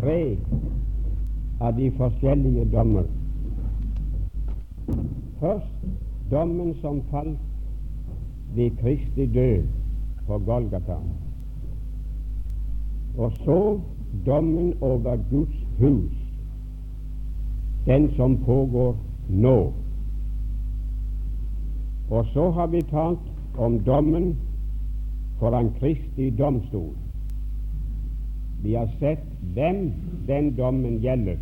[0.00, 0.38] tre
[1.60, 3.04] av de forskjellige dommer.
[5.40, 5.88] Først
[6.30, 7.38] dommen som falt
[8.54, 9.66] ved Kristi død
[10.26, 10.96] på Golgata.
[13.18, 13.80] Og så
[14.26, 16.12] dommen over Guds hus,
[17.86, 18.96] den som pågår
[19.28, 19.72] nå.
[22.10, 24.36] Og så har vi talt om dommen
[25.38, 26.94] foran Kristi domstol.
[28.62, 29.24] Vi har sett
[29.54, 29.92] hvem
[30.26, 31.36] den dommen gjelder,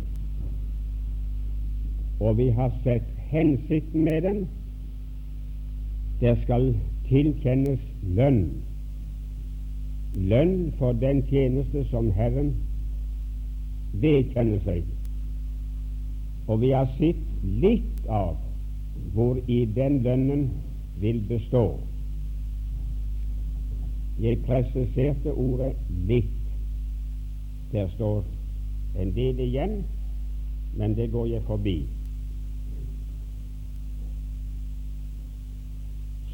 [2.19, 4.47] og vi har sett hensikten med den.
[6.21, 6.73] Det skal
[7.07, 7.79] tilkjennes
[8.15, 8.41] lønn.
[10.15, 12.53] Lønn for den tjeneste som Herren
[13.93, 14.83] vedkjenner seg.
[16.47, 18.35] Og vi har sett litt av
[19.13, 20.49] hvor i den lønnen
[20.99, 21.63] vil bestå.
[24.19, 25.73] Jeg presiserte ordet
[26.07, 26.38] 'litt'.
[27.71, 28.23] Der står
[28.97, 29.83] en del igjen,
[30.77, 31.85] men det går jeg forbi.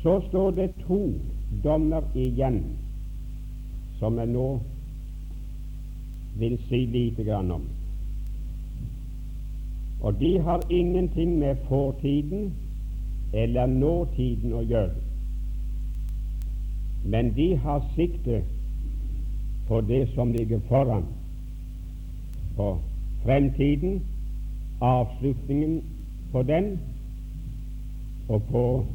[0.02, 1.14] Så står det to
[1.64, 2.64] dommer igjen
[4.00, 4.60] som jeg nå
[6.40, 7.64] vil si lite grann om.
[10.02, 12.54] Og de har ingenting med fortiden
[13.34, 14.94] eller nåtiden å gjøre,
[17.06, 18.44] men de har sikte
[19.68, 21.06] på det som ligger foran,
[22.56, 22.78] på
[23.24, 24.02] fremtiden,
[24.82, 25.84] avslutningen
[26.32, 26.80] på den,
[28.30, 28.86] og på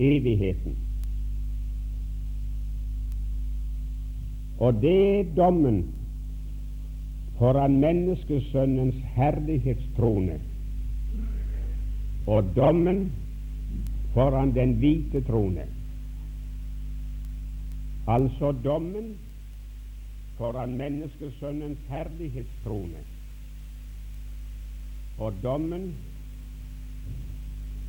[0.00, 0.76] evigheten.
[4.58, 5.84] Og det er dommen
[7.38, 10.40] foran menneskesønnens herlighetstrone
[12.26, 13.12] og dommen
[14.14, 15.64] foran den hvite trone.
[18.08, 19.14] Altså dommen
[20.40, 23.02] foran menneskesønnens herlighetstrone
[25.18, 25.94] og dommen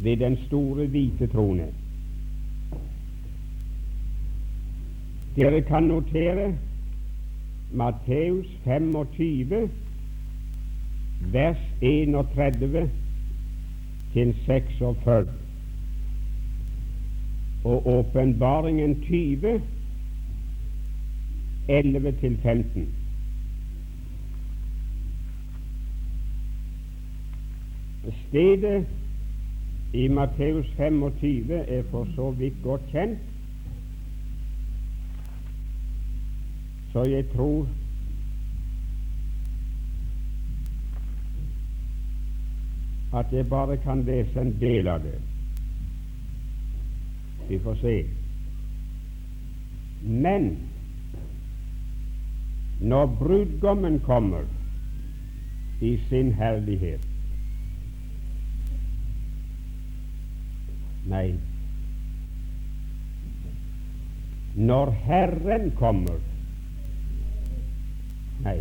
[0.04, 1.68] ved den store hvite trone.
[5.36, 6.58] Dere kan notere
[7.72, 9.70] Matteus 25,
[11.32, 12.90] vers 31
[14.14, 15.28] til 46,
[17.64, 19.62] og Åpenbaringen 20,
[21.68, 22.90] 11 til 15.
[28.28, 28.88] Stedet
[29.94, 33.20] i Matteus 25 er for så vidt godt kjent,
[36.92, 37.68] Så jeg tror
[43.14, 45.22] at jeg bare kan lese en del av det.
[47.50, 47.96] Vi får se.
[50.04, 50.71] Men
[52.82, 54.46] når brudgommen kommer
[55.82, 57.08] i sin herlighet
[61.10, 61.34] Nei,
[64.56, 66.20] når Herren kommer.
[68.44, 68.60] Nei.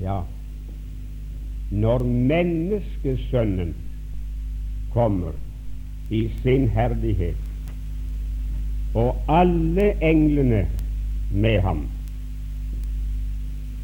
[0.00, 0.22] Ja,
[1.70, 3.74] når menneskesønnen
[4.92, 5.36] kommer
[6.10, 7.49] i sin herlighet,
[8.94, 10.66] og alle englene
[11.30, 11.86] med ham,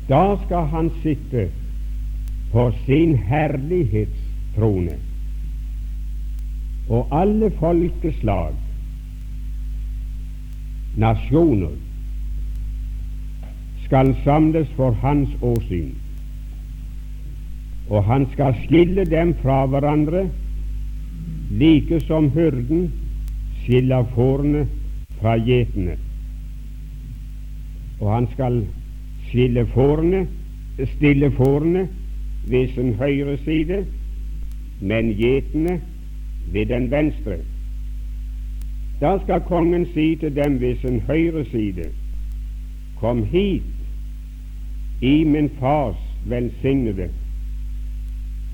[0.09, 1.49] da skal han sitte
[2.53, 4.97] på sin herlighetstrone,
[6.89, 8.55] og alle folkeslag
[10.97, 11.75] nasjoner
[13.85, 15.93] skal samles for hans åsyn,
[17.91, 20.27] og han skal skille dem fra hverandre,
[21.51, 22.89] like som hyrden
[23.63, 24.67] skiller fårene
[25.21, 25.97] fra gjetene.
[28.01, 28.63] Og han skal
[29.29, 30.27] skille fårene,
[30.97, 31.89] stille fårene
[32.49, 33.85] ved sin høyre side,
[34.81, 35.81] men gjetene
[36.53, 37.39] ved den venstre.
[39.01, 41.91] Da skal kongen si til dem ved sin høyre side,
[42.97, 43.63] Kom hit,
[45.01, 47.11] i min fars velsignede,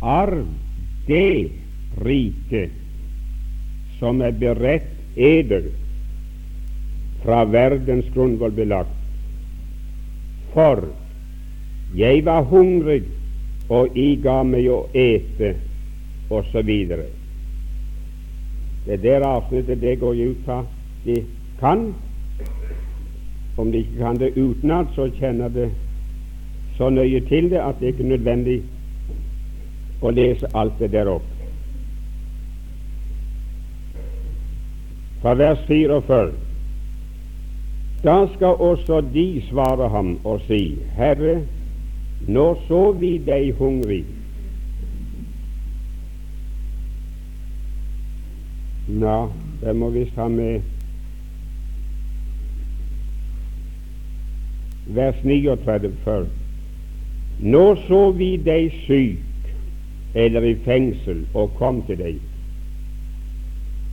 [0.03, 0.47] arv
[1.07, 1.53] det
[2.05, 2.71] rike
[3.99, 5.69] som er beredt eder
[7.23, 8.91] fra verdens grunnvoll belagt.
[10.53, 10.85] For
[11.97, 13.03] jeg var hungrig,
[13.69, 15.55] og I ga meg å ete,
[16.33, 16.71] osv.
[18.87, 20.63] Det der avsnittet det går jeg ut fra
[21.05, 21.23] de
[21.61, 21.93] kan.
[23.57, 25.71] Om de ikke kan det utenat, så kjenner det
[26.77, 28.63] så nøye til det at det ikke er nødvendig
[30.03, 31.29] å lese alt det der opp.
[35.23, 36.01] Fra vers 44
[38.05, 41.43] Da skal også de svare ham og si, Herre,
[42.29, 44.05] nå så vi deg hungrig.
[48.89, 49.17] Nå,
[49.63, 50.61] det må vi ta med
[54.87, 56.27] vers 39 før.
[57.41, 59.19] Nå så vi deg syk
[60.15, 62.19] eller i fengsel og kom til deg.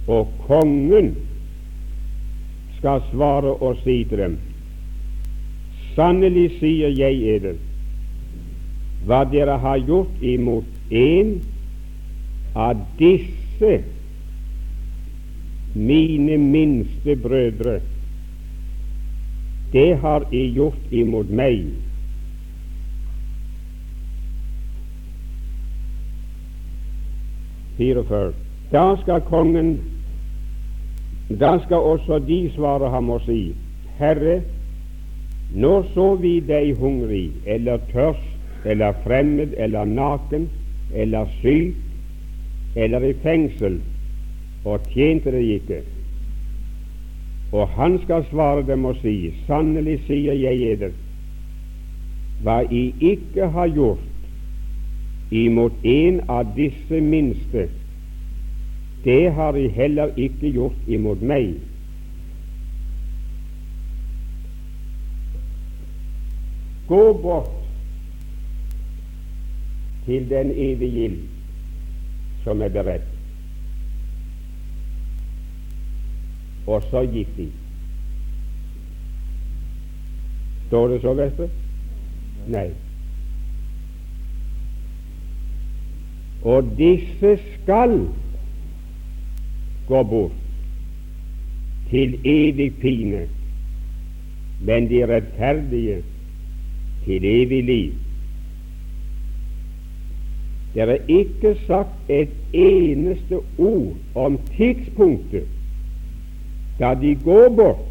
[0.09, 1.13] Og kongen
[2.79, 4.37] skal svare og si til dem,
[5.95, 7.59] sannelig sier jeg eder,
[9.07, 11.35] hva dere har gjort imot en
[12.55, 13.73] av disse
[15.75, 17.79] mine minste brødre,
[19.73, 21.67] det har I gjort imot meg.
[27.79, 29.77] Da skal kongen
[31.29, 33.53] Da skal også de svare ham og si,
[33.99, 34.41] Herre,
[35.53, 40.49] nå så vi deg hungrig eller tørst eller fremmed eller naken
[40.93, 41.75] eller syk
[42.75, 43.79] eller i fengsel,
[44.65, 45.79] og tjente deg ikke.
[47.53, 50.93] Og han skal svare dem og si, sannelig sier jeg eder,
[52.45, 57.67] hva I ikke har gjort imot en av disse minste,
[59.03, 61.53] det har de heller ikke gjort imot meg.
[66.89, 67.53] Gå bort
[70.05, 71.23] til den evige ild
[72.43, 73.15] som er beredt.
[76.69, 77.47] og så gikk de.
[80.67, 81.49] Står det så, Vestre?
[82.47, 82.67] Nei.
[86.45, 87.95] Og disse skal
[89.89, 90.31] gå bort
[91.89, 93.27] til evig pine,
[94.61, 96.03] men de rettferdige
[97.05, 97.93] til evig liv.
[100.73, 105.47] Det er ikke sagt et eneste ord om tidspunktet
[106.79, 107.85] da de går bort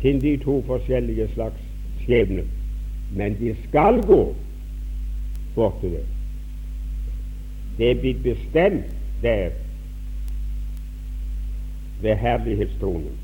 [0.00, 1.62] til de to forskjellige slags
[2.02, 2.42] skjebner.
[3.12, 4.34] Men de skal gå
[5.54, 6.04] bort til det.
[7.78, 9.50] Det er blitt bestemt der
[12.00, 13.18] ved herlighetstronen.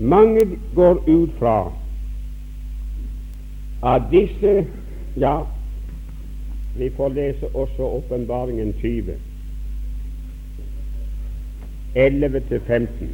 [0.00, 0.40] Mange
[0.74, 1.72] går ut fra
[3.94, 4.66] at disse
[5.16, 5.40] ja,
[6.76, 9.14] vi får lese også Åpenbaringen 20,
[11.96, 13.04] 11-15.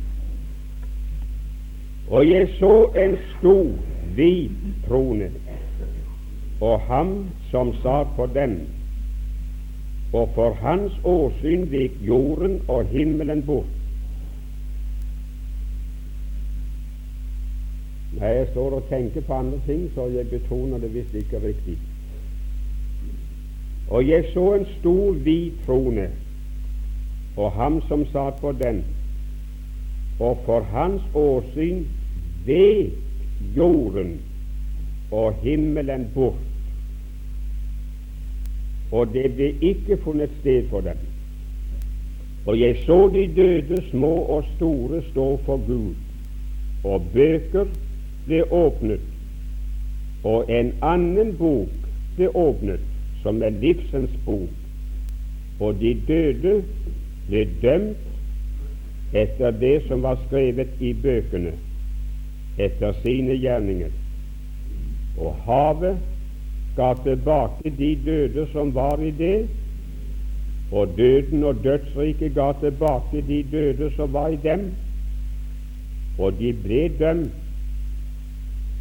[2.10, 3.70] Og jeg så en stor,
[4.14, 4.50] hvit
[4.88, 5.30] trone,
[6.60, 8.60] og ham som satt på dem.
[10.12, 13.74] og for hans åsyn gikk jorden og himmelen bort.
[18.16, 21.76] Når jeg står og tenker på andre ting, så jeg betoner det visst ikke riktig.
[23.90, 26.08] Og jeg så en stor, hvit trone,
[27.36, 28.84] og ham som satt på den,
[30.20, 31.84] og for hans åsyn
[32.46, 32.96] vek
[33.56, 34.16] jorden
[35.12, 36.47] og himmelen bort,
[38.92, 40.96] og det ble ikke funnet sted for dem.
[42.46, 45.94] Og jeg så de døde, små og store, stå for Gud,
[46.84, 47.66] og bøker
[48.26, 49.00] ble åpnet,
[50.24, 51.68] og en annen bok
[52.16, 52.80] ble åpnet,
[53.22, 54.48] som er livsens bok,
[55.60, 56.62] og de døde
[57.28, 61.52] ble dømt etter det som var skrevet i bøkene,
[62.58, 63.92] etter sine gjerninger.
[65.18, 65.98] Og havet
[66.76, 69.48] ga tilbake de døde som var i det,
[70.72, 74.70] og døden og dødsriket ga tilbake de døde som var i dem,
[76.18, 77.32] og de ble dømt,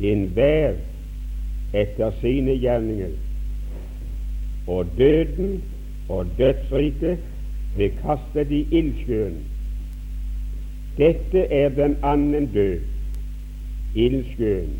[0.01, 0.75] enhver
[1.73, 3.15] etter sine gjerninger
[4.67, 5.63] og døden
[6.09, 7.17] og dødsriket
[7.75, 9.37] ble kastet i ildsjøen.
[10.97, 12.79] Dette er den annen død,
[13.95, 14.73] ildsjøen.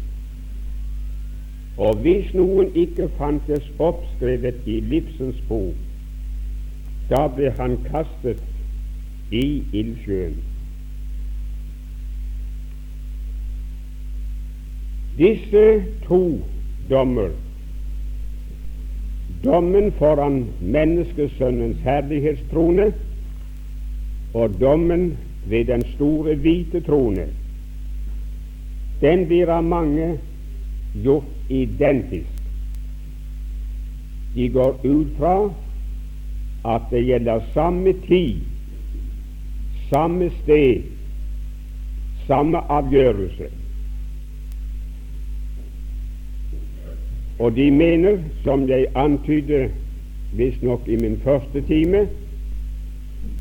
[1.77, 5.75] Og hvis noen ikke fantes oppskrevet i livsens bok,
[7.09, 8.41] da ble han kastet
[9.31, 10.39] i ildsjøen.
[15.17, 15.65] Disse
[16.05, 16.21] to
[16.89, 17.29] dommer
[19.43, 22.93] dommen foran menneskesønnens herlighetstrone
[24.33, 25.17] og dommen
[25.49, 27.27] ved den store hvite trone,
[29.01, 30.17] den blir av mange
[30.93, 32.29] gjort identisk.
[34.35, 35.49] De går ut fra
[36.75, 38.41] at det gjelder samme tid,
[39.89, 40.83] samme sted,
[42.27, 43.49] samme avgjørelse.
[47.39, 49.71] Og de mener, som jeg antydet
[50.33, 52.07] visstnok i min første time,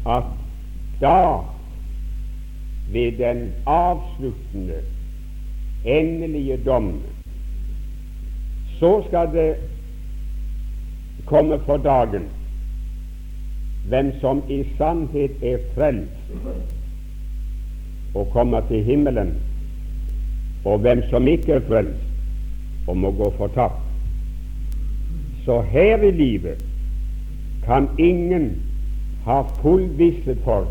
[0.07, 0.25] at
[1.01, 1.39] da,
[2.93, 4.81] ved den avsluttende,
[5.85, 7.03] endelige dommen,
[8.79, 9.55] så skal det
[11.27, 12.29] komme for dagen
[13.89, 16.47] hvem som i sannhet er frelst
[18.15, 19.35] og kommer til himmelen,
[20.65, 23.83] og hvem som ikke er frelst og må gå fortapt.
[25.45, 26.65] Så her i livet
[27.65, 28.63] kan ingen
[29.25, 30.67] ha full visshet for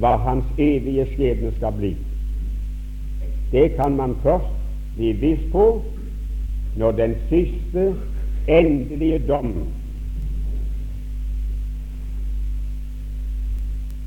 [0.00, 1.96] hva hans evige skjebne skal bli.
[3.52, 4.48] Det kan man først
[4.96, 5.66] bli viss på
[6.76, 7.94] når den siste,
[8.48, 9.68] endelige dom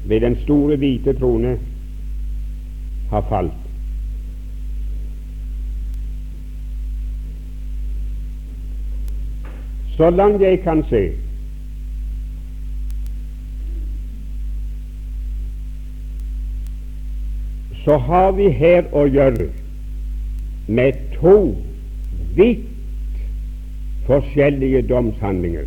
[0.06, 1.60] ved den store, hvite trone
[3.10, 3.52] har falt.
[9.98, 11.12] Så langt jeg kan se,
[17.86, 19.48] så har vi her å gjøre
[20.68, 21.38] med to
[22.36, 22.66] vidt
[24.06, 25.66] forskjellige domshandlinger.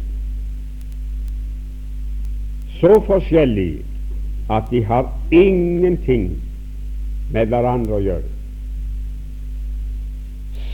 [2.81, 3.85] Så forskjellige
[4.51, 6.31] at de har ingenting
[7.33, 8.31] med hverandre å gjøre.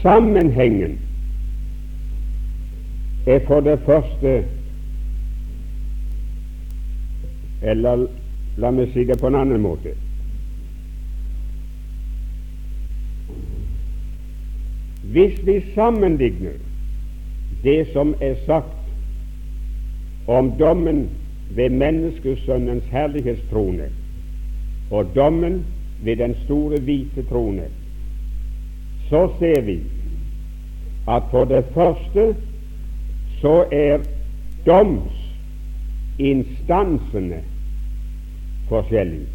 [0.03, 0.99] Sammenhengen
[3.27, 4.43] er for det første
[7.65, 8.03] Eller
[8.61, 9.95] la meg si det på en annen måte.
[15.15, 16.53] Hvis vi sammenligner
[17.63, 18.77] det som er sagt
[20.27, 21.11] om dommen
[21.51, 23.89] ved menneskesønnens herlighetstrone
[24.91, 25.65] og dommen
[26.03, 27.63] ved den store hvite trone,
[29.09, 29.81] så ser vi
[31.09, 32.37] at for det første
[33.41, 33.99] så er
[34.67, 37.43] domsinstansene
[38.69, 39.34] forskjellige.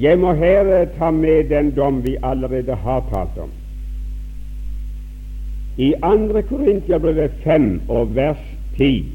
[0.00, 3.50] Jeg må her ta med den dom vi allerede har talt om.
[5.76, 6.40] I 2.
[6.48, 8.40] Korintiabrevet 5 og vers
[8.76, 9.06] 10,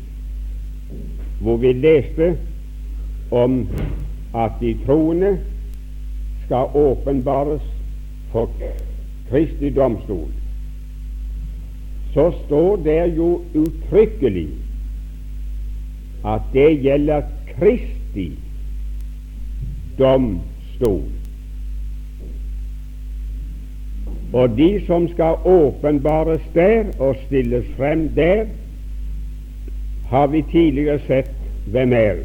[1.41, 2.37] hvor vi leste
[3.31, 3.69] om
[4.35, 5.37] at de troende
[6.45, 7.61] skal åpenbares
[8.31, 8.49] for
[9.29, 10.29] Kristi domstol,
[12.13, 14.47] så står det jo uttrykkelig
[16.25, 17.21] at det gjelder
[17.55, 18.31] Kristi
[19.99, 20.56] domstol.
[24.33, 28.45] Og de som skal åpenbares der og stilles frem der,
[30.09, 31.31] har vi tidligere sett
[31.67, 32.15] hvem er.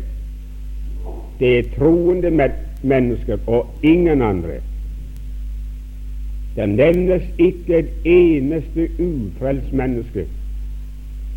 [1.38, 2.50] Det er troende
[2.82, 4.60] mennesker og ingen andre.
[6.56, 10.26] Det nevnes ikke et eneste ufrelst menneske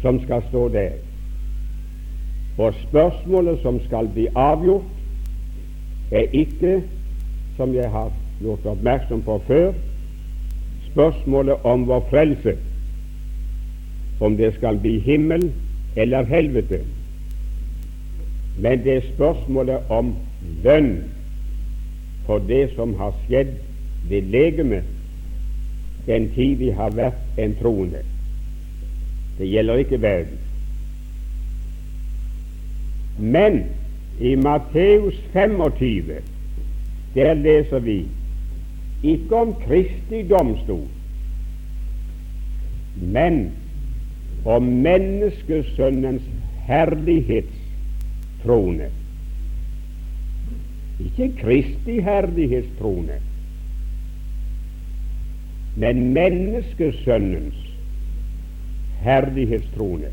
[0.01, 0.91] som skal stå der.
[2.57, 4.83] Og spørsmålet som skal bli avgjort,
[6.11, 6.83] er ikke,
[7.57, 9.73] som jeg har gjort oppmerksom på før,
[10.91, 12.55] spørsmålet om vår frelse,
[14.21, 15.51] om det skal bli himmel
[15.95, 16.81] eller helvete,
[18.59, 20.13] men det er spørsmålet om
[20.63, 20.93] lønn
[22.25, 23.51] for det som har skjedd
[24.09, 24.83] ved legemet
[26.05, 28.03] den tid vi har vært en troende.
[29.37, 30.37] Det gjelder ikke verden.
[33.19, 33.63] Men
[34.19, 36.34] i Matteus 25
[37.15, 38.05] der leser vi
[39.03, 40.87] ikke om Kristi domstol,
[42.95, 43.51] men
[44.45, 46.21] om menneskesønnens
[46.67, 48.89] herlighetstrone.
[50.99, 53.13] Ikke Kristi herlighetstrone,
[55.75, 57.55] men menneskesønnens
[59.01, 60.07] herlighetstrone.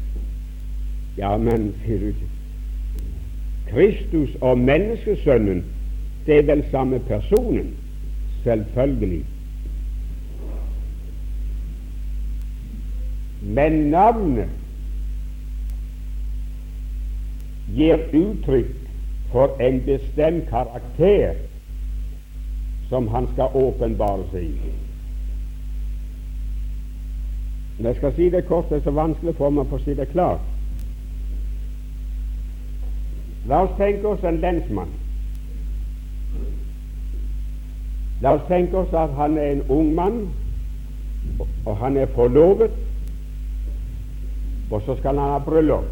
[1.18, 1.74] Ja, men
[3.70, 5.64] Kristus og menneskesønnen,
[6.26, 7.76] det er vel samme personen?
[8.42, 9.24] Selvfølgelig.
[13.42, 14.48] Men navnet
[17.74, 18.70] gir uttrykk
[19.32, 21.34] for en bestemt karakter
[22.88, 24.72] som han skal åpenbare seg i.
[27.76, 30.10] Men jeg skal si det kort, det er så vanskelig for meg å si det
[30.12, 30.44] klart.
[33.48, 34.92] La oss tenke oss en lensmann.
[38.22, 40.20] La oss tenke oss at han er en ung mann,
[41.66, 42.70] og han er forlovet,
[44.70, 45.84] og så skal han ha bryllup.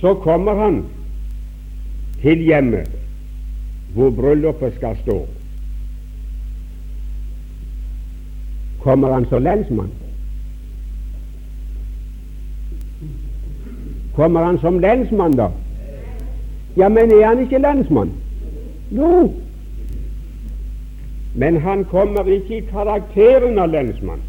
[0.00, 0.84] Så kommer han
[2.22, 2.88] til hjemmet
[3.94, 5.20] hvor bryllupet skal stå.
[8.82, 9.92] Kommer han som lensmann?
[14.16, 15.48] Kommer han som lensmann, da?
[16.76, 18.10] Ja, men er han ikke lensmann?
[18.94, 19.32] Jo.
[21.34, 24.22] Men han kommer ikke i karakteren av lensmann.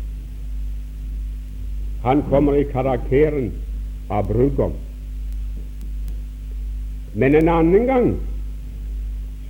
[2.03, 3.51] Han kommer i karakteren
[4.09, 4.73] av brudgom.
[7.13, 8.09] Men en annen gang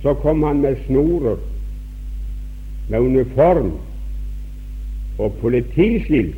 [0.02, 1.40] så kom han med snorer,
[2.90, 3.72] med uniform
[5.18, 6.36] og politiskilt.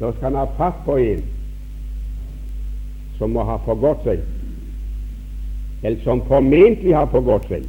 [0.00, 1.26] Da skal han ha fatt på en
[3.18, 4.22] som må ha forgått seg,
[5.84, 7.64] eller som formentlig har forgått seg.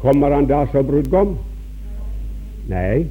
[0.00, 1.34] Kommer han da som brudgom?
[2.70, 3.04] Nei.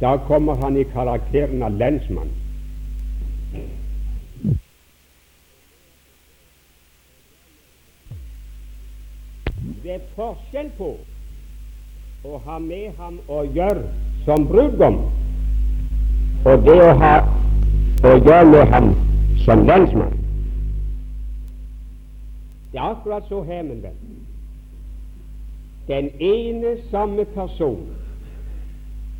[0.00, 2.28] Da kommer han i karakteren av lensmann.
[9.82, 10.92] Det er forskjell på
[12.28, 13.88] å ha med ham å gjøre
[14.26, 15.00] som brudgom
[16.44, 17.12] og det å ha
[18.04, 18.94] å gjøre med ham
[19.46, 20.27] som lensmann.
[22.72, 23.96] Det er akkurat så her, min venn.
[25.88, 27.86] Den ene samme person,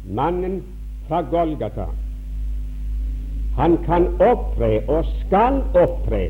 [0.05, 0.63] mannen
[1.09, 1.87] fra Golgata,
[3.57, 6.29] han kan opptre og skal opptre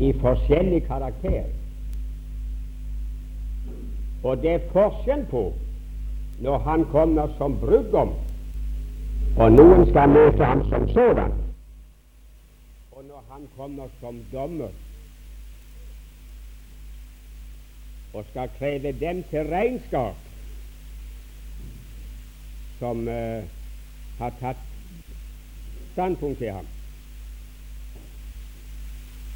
[0.00, 1.46] i forskjellig karakter.
[4.24, 5.52] Og det er forskjell på
[6.42, 8.12] når han kommer som brudgom,
[9.38, 11.32] og noen skal møte ham som sådan
[13.36, 14.68] han kommer som dommer
[18.16, 20.16] og skal kreve dem til regnskap
[22.78, 23.44] som uh,
[24.18, 24.62] har tatt
[25.92, 26.68] standpunkt til ham.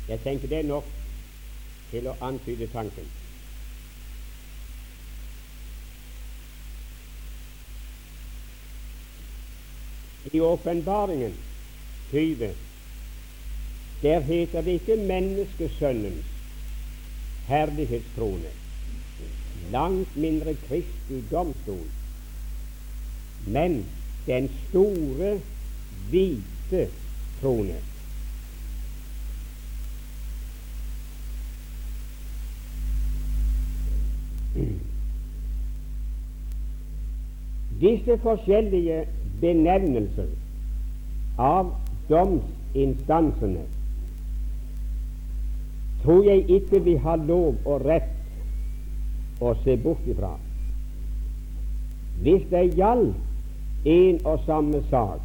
[0.09, 0.89] Jeg tenker det er nok
[1.91, 3.13] til å antyde tanken.
[10.33, 11.37] I åpenbaringen
[12.11, 12.53] 20
[14.03, 16.29] der heter det ikke menneskesønnens
[17.51, 18.53] herlighetstrone,
[19.73, 21.87] langt mindre Kristi domstol,
[23.47, 23.85] men
[24.27, 25.39] den store,
[26.11, 26.89] hvite
[27.41, 27.79] trone.
[37.81, 39.05] Disse forskjellige
[39.41, 40.29] benevnelser
[41.41, 41.71] av
[42.11, 43.63] domsinstansene
[46.03, 48.20] tror jeg ikke vi har lov og rett
[49.41, 50.35] å se bort ifra.
[52.21, 55.21] Hvis det gjaldt en og samme sak,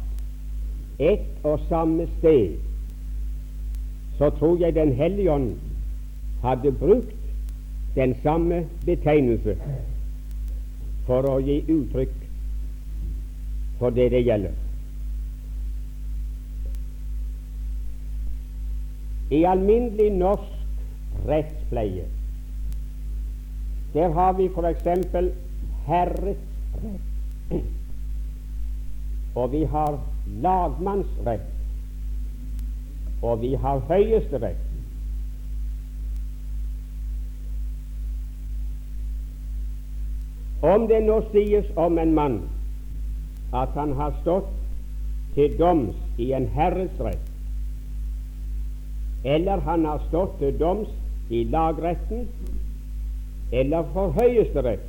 [0.98, 2.56] ett og samme sted,
[4.18, 5.58] så tror jeg Den hellige ånd
[6.42, 7.16] hadde brukt
[7.94, 9.56] den samme betegnelse
[11.06, 12.14] for å gi uttrykk
[13.78, 14.52] for det det gjelder.
[19.30, 22.04] I alminnelig norsk rettspleie.
[23.96, 24.84] Der har vi f.eks.
[25.86, 26.36] herres
[26.82, 27.62] rett,
[29.34, 29.96] og vi har
[30.42, 31.46] lagmannsrett,
[33.22, 34.60] og vi har høyesterett.
[40.62, 42.36] Om det nå sies om en mann
[43.54, 44.52] at han har stått
[45.38, 47.32] til doms i en herresrett,
[49.24, 50.92] eller han har stått til doms
[51.30, 52.28] i lagretten
[53.52, 54.80] eller for Høyesterett,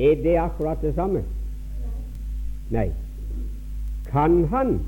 [0.00, 1.22] er det akkurat det samme?
[2.70, 2.90] Nei.
[4.10, 4.80] Kan han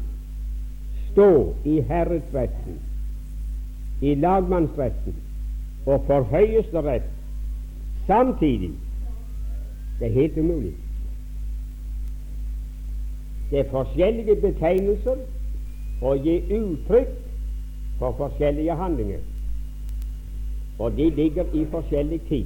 [1.13, 2.79] stå i herredsretten,
[4.03, 5.15] i lagmannsretten
[5.87, 7.07] og for Høyesterett
[8.07, 8.73] samtidig?
[10.01, 10.75] Det er helt umulig.
[13.51, 15.21] Det er forskjellige betegnelser
[16.03, 17.13] å gi uttrykk
[17.99, 19.21] for forskjellige handlinger,
[20.79, 22.45] og de ligger i forskjellig tid.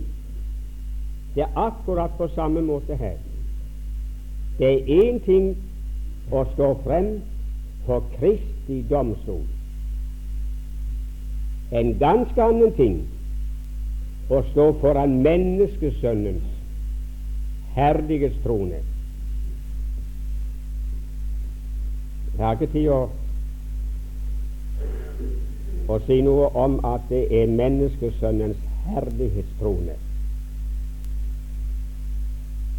[1.34, 3.16] Det er akkurat på samme måte her.
[4.58, 5.56] Det er én ting
[6.32, 7.20] å stå frem
[7.86, 9.44] for Kristi domstol,
[11.72, 12.98] en ganske annen ting
[14.32, 16.44] å stå foran menneskesønnens
[17.76, 18.80] herlighetstrone.
[22.36, 23.00] Jeg har ikke tid å
[25.88, 29.96] og si noe om at det er menneskesønnens herlighetstrone.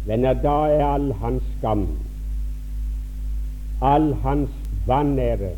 [0.06, 1.86] Venner, da er all hans skam,
[3.82, 4.50] all hans
[4.86, 5.50] vanære,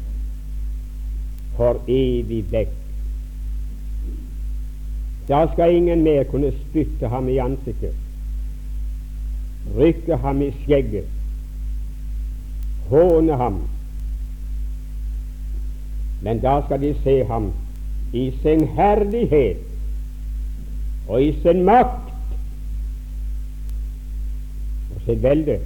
[1.57, 2.73] for evig vekk.
[5.29, 7.95] Da skal ingen mer kunne spytte ham i ansiktet,
[9.77, 11.07] rykke ham i skjegget,
[12.88, 13.61] håne ham.
[16.23, 17.53] Men da skal de se ham
[18.13, 19.57] i sin herlighet
[21.09, 22.13] og i sin makt
[24.95, 25.59] og sitt velde.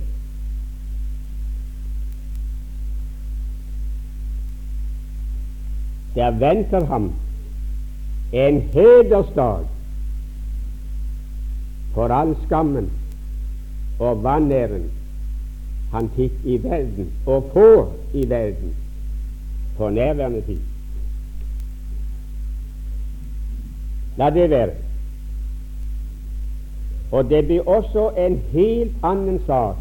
[6.17, 7.11] Der venter ham
[8.33, 9.67] en hedersdag
[11.95, 12.89] for all skammen
[14.01, 14.89] og vanæren
[15.93, 18.75] han fikk i verden og får i verden
[19.77, 20.59] på nærværende tid.
[24.17, 24.71] La det være.
[27.13, 29.77] Og det blir også en helt annen sak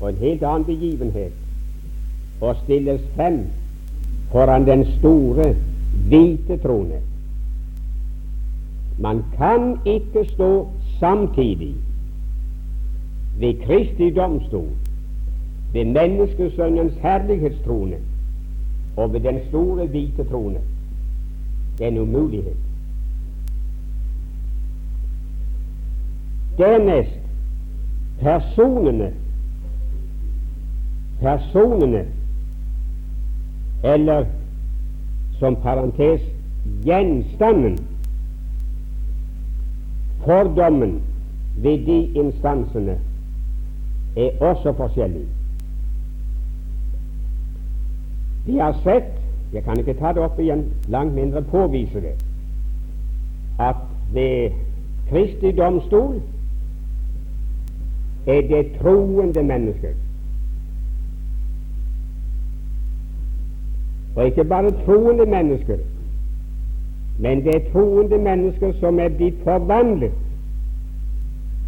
[0.00, 1.32] og en helt annen begivenhet
[2.40, 3.42] å stilles frem
[4.32, 5.54] foran den store,
[6.08, 7.00] hvite trone.
[8.98, 10.68] Man kan ikke stå
[11.00, 11.74] samtidig
[13.40, 14.70] ved Kristi domstol,
[15.72, 18.00] ved menneskesønnens herlighetstrone
[18.96, 20.58] og ved den store, hvite trone.
[21.78, 22.56] Det er en umulighet.
[26.58, 27.18] Dernest
[28.20, 29.12] personene
[31.20, 32.04] personene,
[33.84, 34.24] eller
[35.38, 36.20] som parentes
[36.84, 37.78] gjenstanden
[40.24, 41.02] Fordommen
[41.56, 42.98] ved de instansene
[44.16, 45.26] er også forskjellig.
[48.46, 49.20] Vi har sett
[49.52, 52.14] jeg kan ikke ta det opp igjen, langt mindre påvise det,
[53.58, 53.80] at
[54.14, 54.50] ved
[55.08, 56.20] Kristi domstol
[58.26, 59.96] er det troende mennesker.
[64.16, 65.78] Og ikke bare troende mennesker,
[67.18, 70.12] men det er troende mennesker som er blitt forvandlet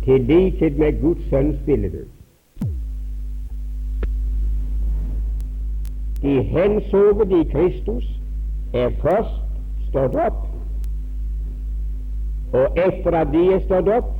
[0.04, 2.06] til likhet med Guds sønns bilde.
[6.22, 8.04] De hensovne i Kristus
[8.74, 9.40] er først
[9.88, 10.44] stått opp,
[12.52, 14.12] og etter at de er stått opp,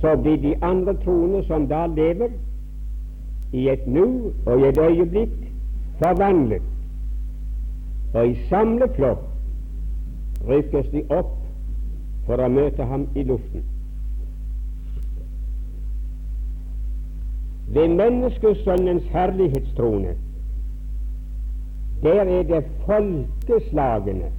[0.00, 2.34] så blir de andre troende som da lever,
[3.52, 5.36] i et nu og i et øyeblikk
[6.00, 6.62] forvandlet,
[8.14, 9.22] og i samleflokk
[10.48, 11.36] rykkes de opp
[12.26, 13.62] for å møte ham i luften.
[17.72, 20.16] Ved menneskesønnens herlighetstrone,
[22.02, 24.30] der er det folkeslagene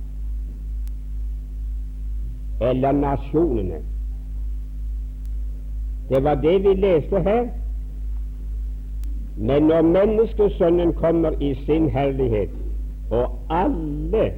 [2.62, 3.80] eller nasjonene.
[6.10, 7.48] Det var det vi leste her.
[9.38, 12.50] Men når menneskesønnen kommer i sin herlighet,
[13.12, 14.34] og alle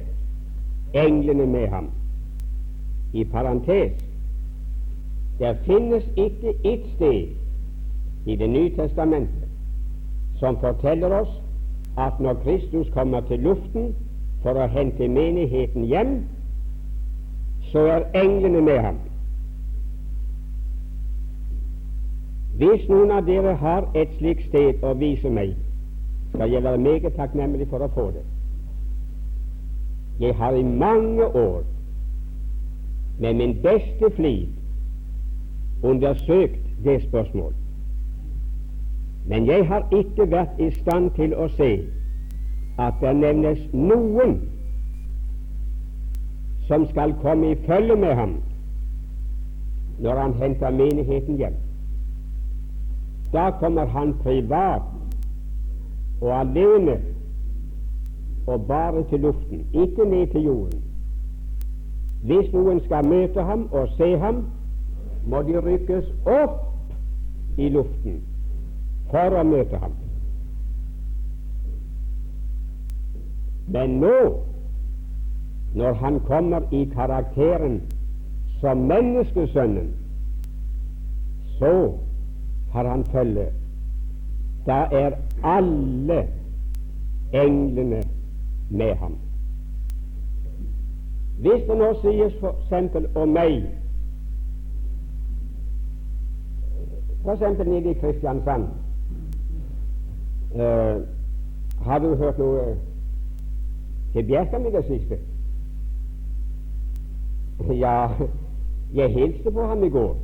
[0.94, 1.90] englene med ham.
[3.12, 3.92] I parentes
[5.38, 7.28] det finnes ikke ett sted
[8.26, 9.48] i Det nye testamentet
[10.38, 11.42] som forteller oss
[11.98, 13.94] at når Kristus kommer til luften
[14.42, 16.16] for å hente menigheten hjem,
[17.72, 18.98] så er englene med ham.
[22.56, 25.56] Hvis noen av dere har et slikt sted å vise meg,
[26.34, 28.24] skal jeg være meget takknemlig for å få det.
[30.20, 31.64] Jeg har i mange år
[33.20, 34.48] med min beste flid
[35.84, 37.52] undersøkt det spørsmål.
[39.28, 41.70] Men jeg har ikke vært i stand til å se
[42.78, 44.36] at det nevnes noen
[46.68, 48.36] som skal komme i følge med ham
[49.98, 51.56] når han henter menigheten hjem.
[53.32, 54.82] Da kommer han privat
[56.20, 57.00] og alene
[58.46, 60.82] og bare til luften, ikke ned til jorden.
[62.22, 64.44] Hvis noen skal møte ham og se ham,
[65.26, 68.22] må de rykkes opp i luften
[69.10, 69.94] for å møte ham.
[73.66, 74.16] Men nå,
[75.74, 77.80] når han kommer i karakteren
[78.60, 79.92] som menneskesønnen,
[81.58, 81.72] så
[82.72, 83.46] har han følge.
[84.66, 86.26] Da er alle
[87.34, 88.02] englene
[88.70, 89.18] med ham.
[91.38, 92.96] Hvis det nå sies f.eks.
[93.14, 93.66] om meg
[97.26, 97.58] F.eks.
[97.66, 98.85] nede i Kristiansand
[100.60, 101.02] uh,
[101.86, 102.76] Har du hørt noe
[104.12, 105.18] til Bjerkan i det siste?
[107.84, 108.08] Ja,
[108.94, 110.16] jeg hilste på ham i går.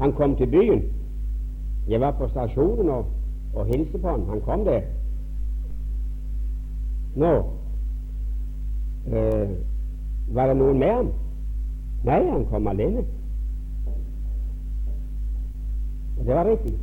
[0.00, 0.82] Han kom til byen.
[1.88, 3.06] Jeg var på stasjonen og,
[3.54, 4.28] og hilste på ham.
[4.28, 4.80] Han kom der.
[7.16, 7.34] Nå
[9.06, 9.50] eh,
[10.34, 11.12] Var det noen med ham?
[12.04, 13.04] Nei, han kom alene.
[16.18, 16.74] Det var riktig.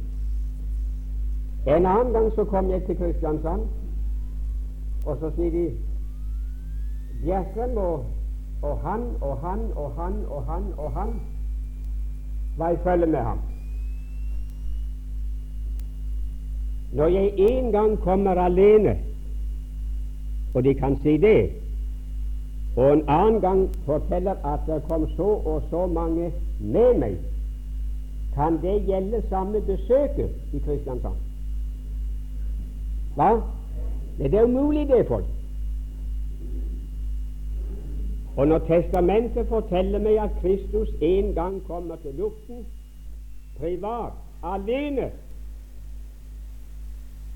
[1.65, 3.61] En annen gang så kom jeg til Kristiansand,
[5.05, 5.65] og så sier de
[7.21, 8.05] Bjerkrem og,
[8.61, 11.13] og han og han og han og han og han
[12.57, 13.39] var i følge med ham.
[16.93, 18.97] Når jeg en gang kommer alene,
[20.53, 21.49] og de kan si det,
[22.77, 27.17] og en annen gang forteller at det kom så og så mange med meg,
[28.35, 31.30] kan det gjelde samme besøket i Kristiansand?
[33.15, 33.41] Hva?
[34.17, 35.25] Det er umulig, det, folk.
[38.37, 42.63] Og når Testamentet forteller meg at Kristus en gang kommer til luften,
[43.59, 45.11] privat, alene,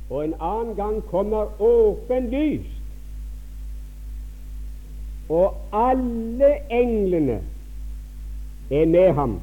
[0.10, 2.72] og en annen gang kommer åpenlyst,
[5.30, 7.42] og alle englene
[8.72, 9.40] er med ham,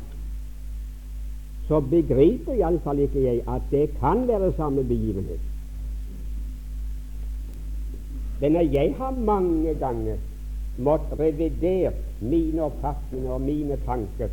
[1.68, 5.51] så begriper iallfall ikke jeg at det kan være samme begivenhet.
[8.42, 10.16] Denne jeg har mange ganger
[10.78, 14.32] måttet revidere mine oppfatninger og mine tanker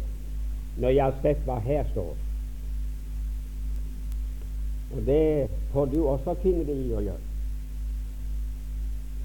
[0.80, 2.14] når jeg har sett hva her står.
[4.96, 7.26] Og Det får du også finne det i å gjøre.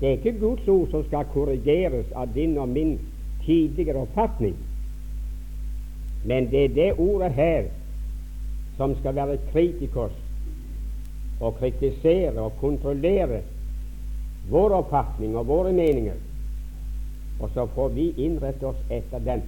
[0.00, 2.98] Det er ikke Guds ord som skal korrigeres av din og min
[3.46, 4.56] tidligere oppfatning,
[6.24, 7.70] men det er det ordet her
[8.76, 10.16] som skal være kritikers
[11.40, 13.42] og kritisere og kontrollere
[14.50, 16.20] vår oppfatninger, våre meninger
[17.40, 19.42] og så får vi innrette oss etter den.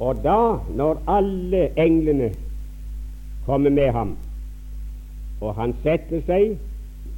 [0.00, 2.30] Og da, når alle englene
[3.46, 4.16] kommer med ham,
[5.40, 6.58] og han setter seg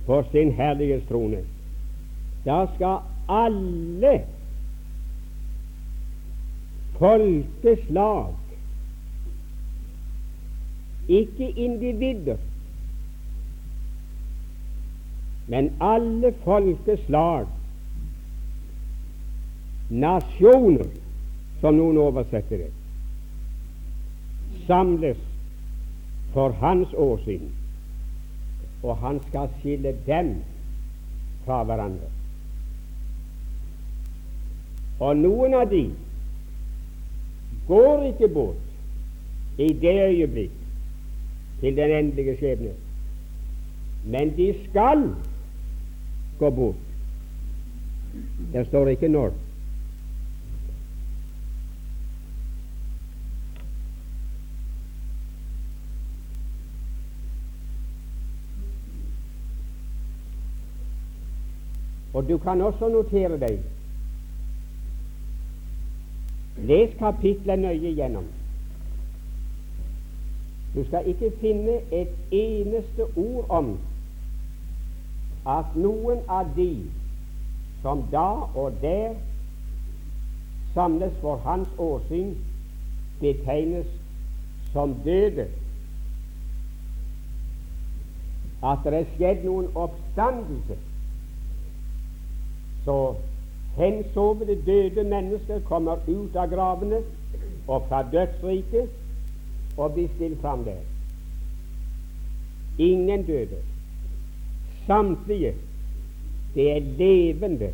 [0.07, 1.43] på sin herlighetstrone,
[2.47, 4.15] da skal alle
[6.97, 8.37] folkeslag,
[11.11, 12.39] ikke individer,
[15.51, 17.47] men alle folkeslag,
[19.91, 20.87] nasjoner,
[21.61, 22.69] som noen oversetter det,
[24.69, 25.19] samles
[26.31, 27.49] for hans åsyn,
[28.85, 30.37] og han skal skille dem
[31.45, 32.13] fra hverandre.
[35.01, 35.83] Og noen av de
[37.67, 40.55] går ikke bort i det øyeblikk
[41.61, 42.77] til den endelige skjebne,
[44.07, 45.09] men de skal
[46.41, 46.77] gå bort.
[48.53, 49.33] Der står ikke når.
[62.15, 63.61] Og du kan også notere deg
[66.69, 68.27] Les kapitlet nøye gjennom.
[70.75, 73.71] Du skal ikke finne et eneste ord om
[75.47, 76.73] at noen av de
[77.83, 79.15] som da og der
[80.75, 82.35] samles for hans åsyn,
[83.21, 83.87] betegnes
[84.73, 85.49] som døde.
[88.63, 90.77] At det er skjedd noen oppstandelse,
[92.85, 92.99] så
[93.77, 97.03] hensovede døde mennesker kommer ut av gravene
[97.69, 98.89] og fra dødsriket
[99.77, 100.81] og blir stilt fram der.
[102.79, 103.61] Ingen døde.
[104.91, 105.55] Samtlige
[106.55, 107.71] det er levende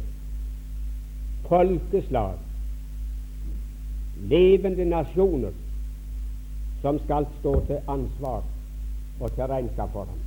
[1.48, 2.34] folkeslag,
[4.16, 5.50] levende nasjoner,
[6.82, 8.44] som skal stå til ansvar
[9.20, 10.18] og til regnskap for ham.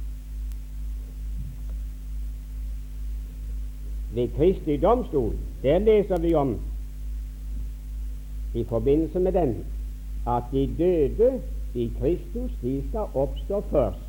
[4.13, 6.59] Ved Kristi domstol, der leser vi om
[8.55, 9.65] i forbindelse med den
[10.27, 11.41] at de døde
[11.75, 14.08] i Kristus, de skal oppstå først.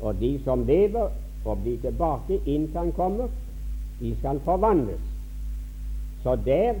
[0.00, 1.08] Og de som lever
[1.44, 3.28] og blir tilbake inntil han kommer,
[4.00, 5.00] de skal forvandles.
[6.22, 6.74] Så der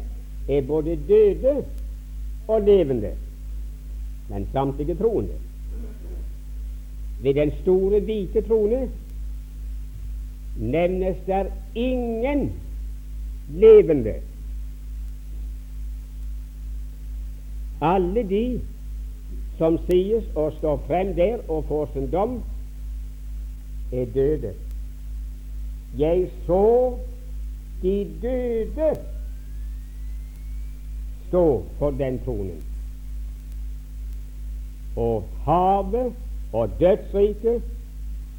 [0.48, 1.64] er både døde
[2.48, 3.10] og levende,
[4.28, 5.34] men samtlige troende.
[7.22, 8.90] Ved den store, hvite trone
[10.56, 12.52] nevnes der ingen
[13.50, 14.14] levende.
[17.80, 18.60] Alle de
[19.58, 22.40] som sies å stå frem der og få sin dom,
[23.92, 24.54] er døde.
[25.98, 26.98] Jeg så
[27.82, 28.96] de døde
[31.28, 32.64] stå på den tronen.
[34.96, 36.12] Og havet
[36.52, 37.62] og dødsriket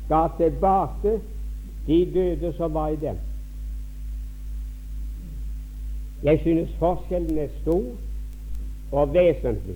[0.10, 1.20] ga tilbake
[1.88, 3.18] de døde som var i dem.
[6.24, 7.84] Jeg synes forskjellen er stor
[8.92, 9.76] og vesentlig.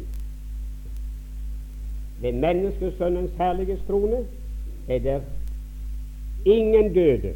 [2.21, 4.25] Ved menneskesønnens herlighetstrone
[4.88, 5.21] er det
[6.45, 7.34] ingen døde.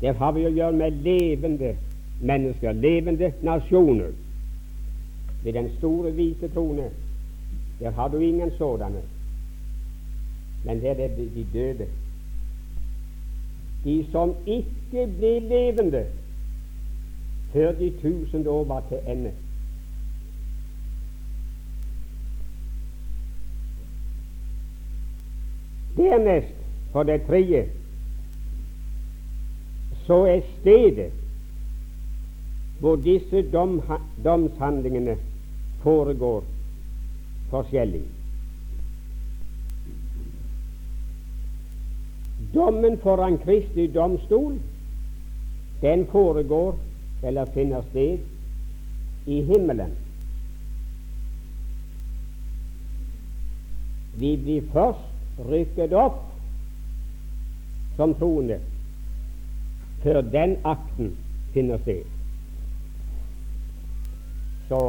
[0.00, 1.76] Der har vi å gjøre med levende
[2.20, 4.12] mennesker, levende nasjoner.
[5.44, 6.88] Ved den store, hvite trone,
[7.80, 9.02] der har du ingen sådanne.
[10.64, 11.86] Men der er det de døde.
[13.84, 16.06] De som ikke blir levende
[17.52, 19.30] før de tusen år var til ende.
[25.96, 26.63] Dernest,
[26.94, 27.66] for det tredje,
[30.06, 31.10] så er stedet
[32.78, 33.80] hvor disse dom,
[34.24, 35.16] domshandlingene
[35.82, 36.44] foregår,
[37.50, 38.02] forskjellig.
[42.54, 44.60] Dommen foran Kristi domstol,
[45.82, 46.78] den foregår
[47.22, 48.18] eller finner sted
[49.26, 49.96] i himmelen.
[54.18, 56.33] Vi blir først rykket opp
[57.96, 58.60] som troende
[60.02, 61.16] før den akten
[61.52, 62.02] finner sted.
[64.68, 64.80] Så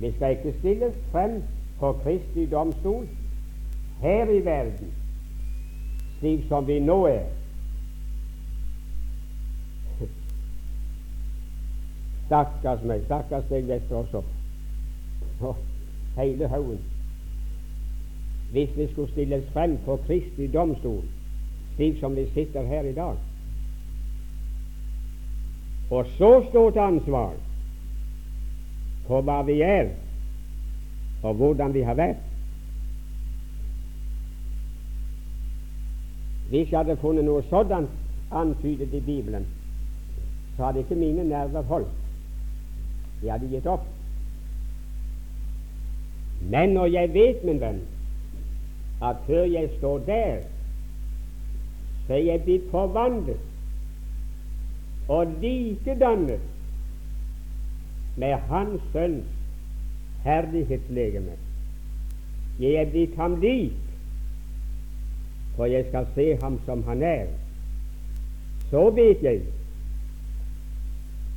[0.00, 1.42] vi skal ikke stilles frem
[1.78, 3.08] for Kristi domstol
[4.02, 4.92] her i verden
[6.24, 7.24] slik som vi nå er.
[12.26, 14.22] Stakkars meg, stakkars deg dette også.
[15.44, 15.56] Og
[16.16, 16.80] hele haugen.
[18.54, 21.02] Hvis vi skulle stilles frem for Kristi domstol,
[21.74, 23.16] slik som vi sitter her i dag,
[25.90, 27.34] og så stort ansvar
[29.06, 29.90] for hva vi er,
[31.22, 32.30] og hvordan vi har vært
[36.54, 37.90] Hvis jeg hadde funnet noe sådant
[38.30, 39.46] antydet i Bibelen,
[40.56, 41.88] så hadde ikke mine nerver holdt.
[43.22, 43.86] De hadde gitt opp.
[46.50, 47.80] Men når jeg vet, min venn,
[49.02, 50.44] at før jeg står der,
[52.06, 53.40] så er jeg blitt forvandlet
[55.08, 56.40] og likedannet
[58.16, 59.26] med Hans Sønns
[60.24, 61.32] herlighetslegeme.
[62.60, 63.72] Jeg er blitt ham lik,
[65.56, 67.26] for jeg skal se ham som han er.
[68.70, 69.42] Så vet jeg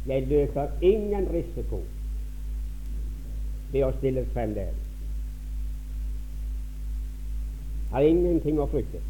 [0.07, 1.81] jeg løper ingen risiko
[3.71, 4.71] ved å stilles frem der.
[7.91, 9.01] Har ingenting å frykte.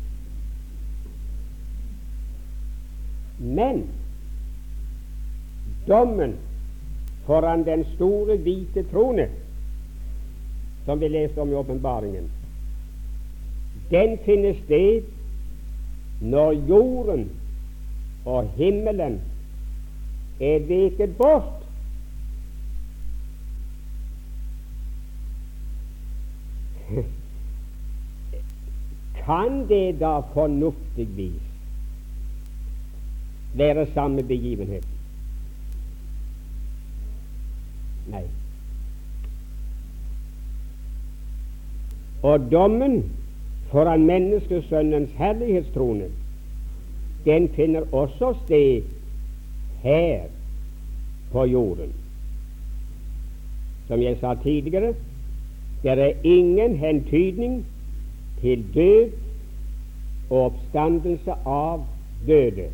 [3.38, 3.84] Men
[5.88, 6.36] dommen
[7.26, 9.28] foran den store, hvite trone,
[10.86, 12.30] som vi leste om i åpenbaringen,
[13.92, 15.02] den finner sted
[16.22, 17.30] når jorden
[18.26, 19.22] og himmelen
[20.40, 21.54] er veket bort.
[29.26, 31.47] Kan det da fornuftigvis
[33.58, 34.88] være samme begivenhet?
[38.08, 38.24] Nei.
[42.24, 43.04] Og dommen
[43.72, 46.10] foran menneskesønnens herlighetstrone,
[47.26, 48.82] den finner også sted
[49.84, 50.22] her
[51.32, 51.94] på jorden.
[53.88, 54.94] Som jeg sa tidligere,
[55.84, 57.66] det er ingen hentydning
[58.42, 59.12] til død
[60.30, 61.84] og oppstandelse av
[62.28, 62.70] døde.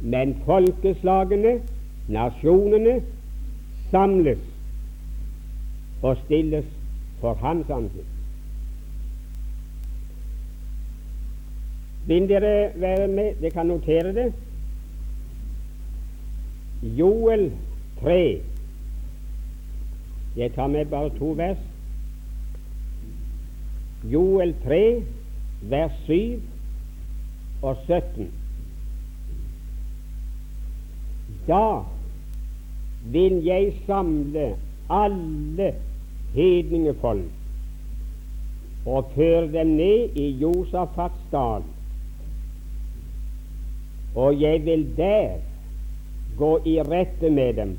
[0.00, 1.60] Men folkeslagene,
[2.08, 3.00] nasjonene,
[3.90, 4.38] samles
[6.02, 6.64] og stilles
[7.20, 8.16] for Hans ansikt.
[12.06, 13.34] Vil dere være med?
[13.40, 14.32] Dere kan notere det.
[16.82, 17.52] Joel
[18.00, 18.40] 3.
[20.36, 21.58] Jeg tar med bare to vers.
[24.04, 25.02] Joel 3,
[25.62, 26.42] vers 7
[27.62, 28.39] og 17.
[31.50, 31.82] Da
[33.10, 34.54] vil jeg samle
[34.90, 35.74] alle
[36.34, 37.30] hedningefolk
[38.86, 41.62] og føre dem ned i Josafats dal,
[44.14, 45.28] og jeg vil der
[46.38, 47.74] gå i rette med dem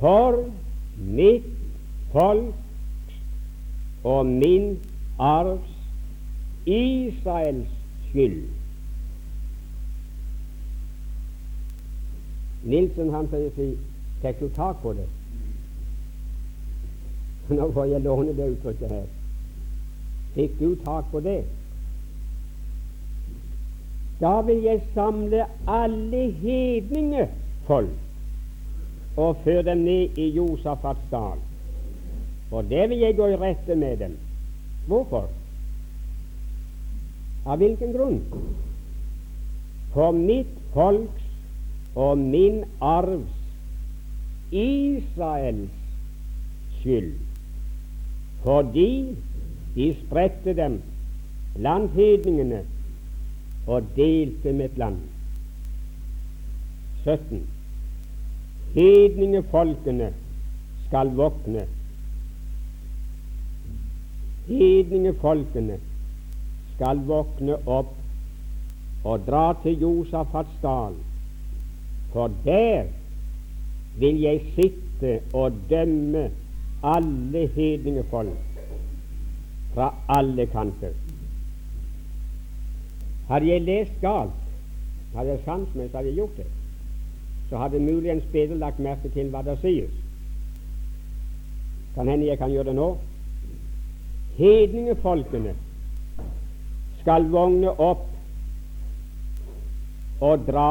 [0.00, 0.44] for
[0.96, 1.48] mitt
[2.12, 3.16] folks
[4.04, 4.78] og min
[5.18, 5.72] arvs
[6.66, 7.68] Israels
[8.08, 8.42] skyld.
[12.64, 13.74] Nilsen han sier
[14.22, 15.08] Fikk du tak på det?
[17.56, 19.04] Nå får jeg låne det uttrykket her.
[20.34, 21.42] Fikk du tak på det?
[24.20, 28.00] Da vil jeg samle alle hedningefolk
[29.16, 31.38] og føre dem ned i Josafats dal.
[32.50, 34.16] Og det vil jeg gå i rette med dem.
[34.86, 35.28] Hvorfor?
[37.46, 38.20] Av hvilken grunn?
[39.92, 41.23] For mitt folks
[41.94, 43.34] og min arvs,
[44.52, 45.70] Israels
[46.80, 47.14] skyld.
[48.42, 49.16] Fordi
[49.74, 50.82] de spredte dem
[51.54, 52.60] blant hedningene
[53.66, 54.98] og delte mitt land.
[57.04, 57.42] 17.
[58.74, 60.12] Hedningefolkene
[60.86, 61.66] skal våkne.
[64.48, 65.78] Hedningefolkene
[66.74, 67.92] skal våkne opp
[69.04, 70.96] og dra til Josafats dal,
[72.14, 72.84] for der
[73.98, 76.30] vil jeg sitte og dømme
[76.82, 78.28] alle hedninge folk
[79.74, 80.94] fra alle kanter.
[83.28, 84.30] Hadde jeg lest galt,
[85.14, 86.46] hadde jeg sans med, så hadde jeg gjort det.
[87.48, 89.90] Så hadde muligens bedre lagt merke til hva det sies.
[91.94, 92.88] Kan hende jeg kan gjøre det nå.
[94.38, 95.54] Hedningefolkene
[97.00, 98.06] skal vågne opp
[100.20, 100.70] og dra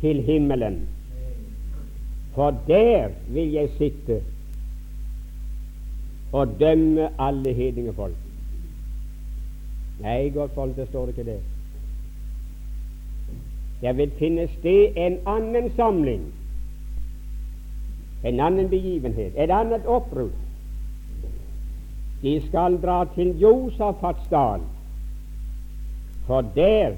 [0.00, 0.88] til himmelen,
[2.34, 4.22] for der vil jeg sitte
[6.32, 8.16] og dømme alle hedningefolk.
[10.00, 11.40] Nei, godt folk, det står ikke det.
[13.80, 16.22] Det vil finne sted en annen samling,
[18.24, 20.30] en annen begivenhet, et annet opprør.
[22.22, 24.60] De skal dra til Josafats dal,
[26.26, 26.96] for der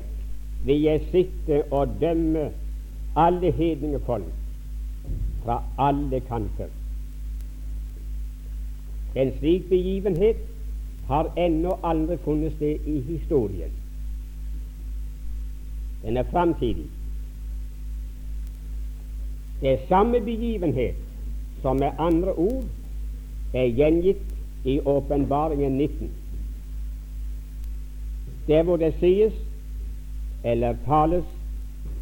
[0.65, 2.51] vil jeg sitte og dømme
[3.17, 4.25] alle hedninge folk
[5.45, 6.69] fra alle kanter.
[9.17, 10.37] En slik begivenhet
[11.07, 13.71] har ennå aldri funnet sted i historien.
[16.03, 16.87] Den er framtidig.
[19.61, 20.95] Det er samme begivenhet
[21.63, 22.65] som med andre ord
[23.55, 24.35] er gjengitt
[24.65, 26.11] i Åpenbaringen 19,
[28.47, 29.33] der hvor det sies
[30.45, 31.25] eller tales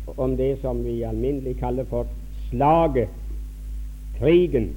[0.06, 2.06] om det som vi alminnelig kaller for
[2.50, 3.08] slaget,
[4.18, 4.76] krigen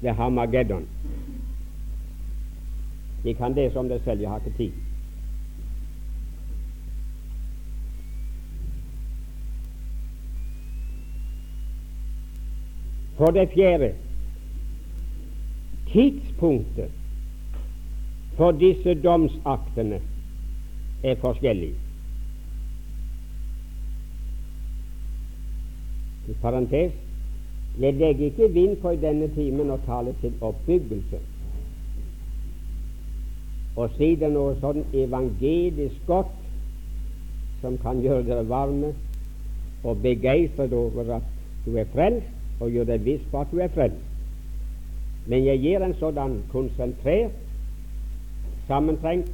[0.00, 0.86] ved Hamageddon.
[3.24, 4.72] De kan lese om det selv, jeg har ikke tid.
[13.16, 13.94] For det fjerde
[15.92, 16.90] tidspunktet
[18.36, 20.00] for disse domsaktene
[21.04, 21.72] er forskjellig.
[26.28, 26.92] I parentes
[27.78, 31.20] jeg legger ikke vind på i denne timen å tale til oppbyggelse
[33.78, 36.34] og si det noe sånn evangelisk godt
[37.62, 38.90] som kan gjøre dere varme
[39.86, 41.26] og begeistret over at
[41.64, 42.26] du er frelst,
[42.58, 44.00] og gjøre deg viss på at du er frelst.
[45.30, 47.36] Men jeg gir en sådan konsentrert,
[48.66, 49.30] sammentrengt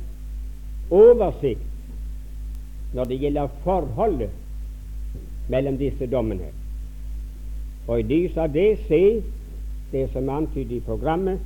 [0.92, 1.64] oversikt
[2.94, 4.34] når det gjelder forholdet
[5.48, 6.50] mellom disse dommene.
[7.88, 9.02] Og i lys av det se
[9.92, 11.40] det som er antydet i programmet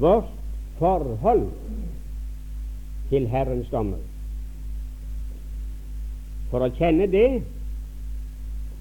[0.00, 0.30] vårt
[0.78, 1.46] forhold
[3.10, 4.02] til Herrens dommer.
[6.50, 7.28] For å kjenne det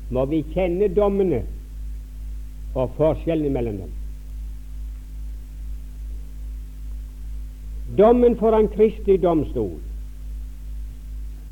[0.09, 1.43] må vi kjenne dommene
[2.73, 3.95] og forskjellene mellom dem.
[7.97, 9.77] Dommen foran Kristi domstol,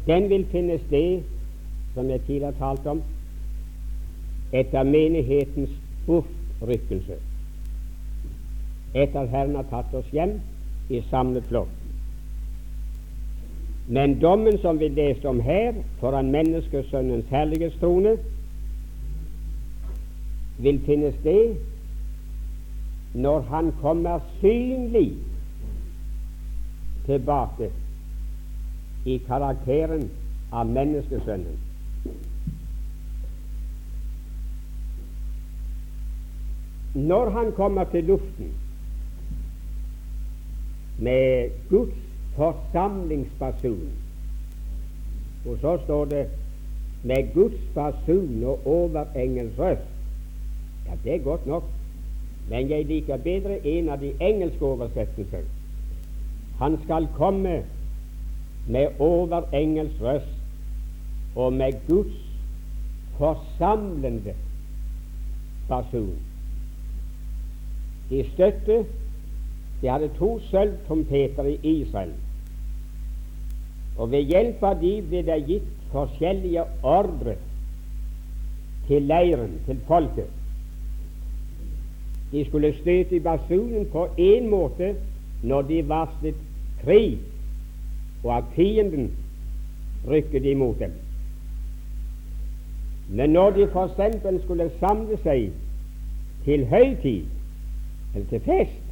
[0.08, 1.24] den vil finne sted,
[1.94, 3.02] som jeg tidligere har talt om,
[4.54, 5.70] etter menighetens
[6.06, 7.18] bortrykkelse,
[8.94, 10.40] etter at Herren har tatt oss hjem
[10.90, 11.74] i samlet flokk.
[13.88, 18.18] Men dommen som vi leste om her, foran menneskesønnens herlighetstrone,
[20.60, 21.56] vil finne sted
[23.14, 25.14] når han kommer synlig
[27.06, 27.70] tilbake
[29.06, 30.10] i karakteren
[30.52, 31.67] av menneskesønnen.
[36.98, 38.54] Når han kommer til luften
[40.98, 41.94] med Guds
[42.36, 43.92] forsamlingsbasun.
[45.46, 46.28] Og så står det
[47.04, 49.82] med Guds basun og overengels røst.
[50.86, 51.64] Ja, det er godt nok,
[52.50, 55.46] men jeg liker bedre en av de engelske oversettelser.
[56.60, 57.64] Han skal komme
[58.68, 60.34] med overengels røst
[61.36, 62.18] og med Guds
[63.18, 64.34] forsamlende
[65.70, 66.27] basun.
[68.10, 68.86] De støtte
[69.82, 72.14] De hadde to sølvtrompeter i Israel.
[73.98, 77.36] Og ved hjelp av de ble det gitt forskjellige ordre
[78.88, 80.34] til leiren, til folket.
[82.32, 84.96] De skulle støte i basunen på én måte
[85.44, 86.36] når de varslet
[86.84, 87.20] krig,
[88.24, 89.12] og at fienden
[90.08, 90.92] rykket imot dem.
[93.10, 94.44] Men når de f.eks.
[94.44, 95.52] skulle samle seg
[96.46, 97.37] til høytid,
[98.16, 98.84] eller til fest,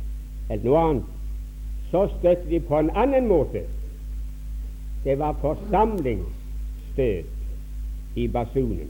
[0.49, 1.03] eller noe annet,
[1.91, 3.61] så støtte de på en annen måte.
[5.03, 7.25] Det var forsamlingsstøt
[8.15, 8.89] i basunen.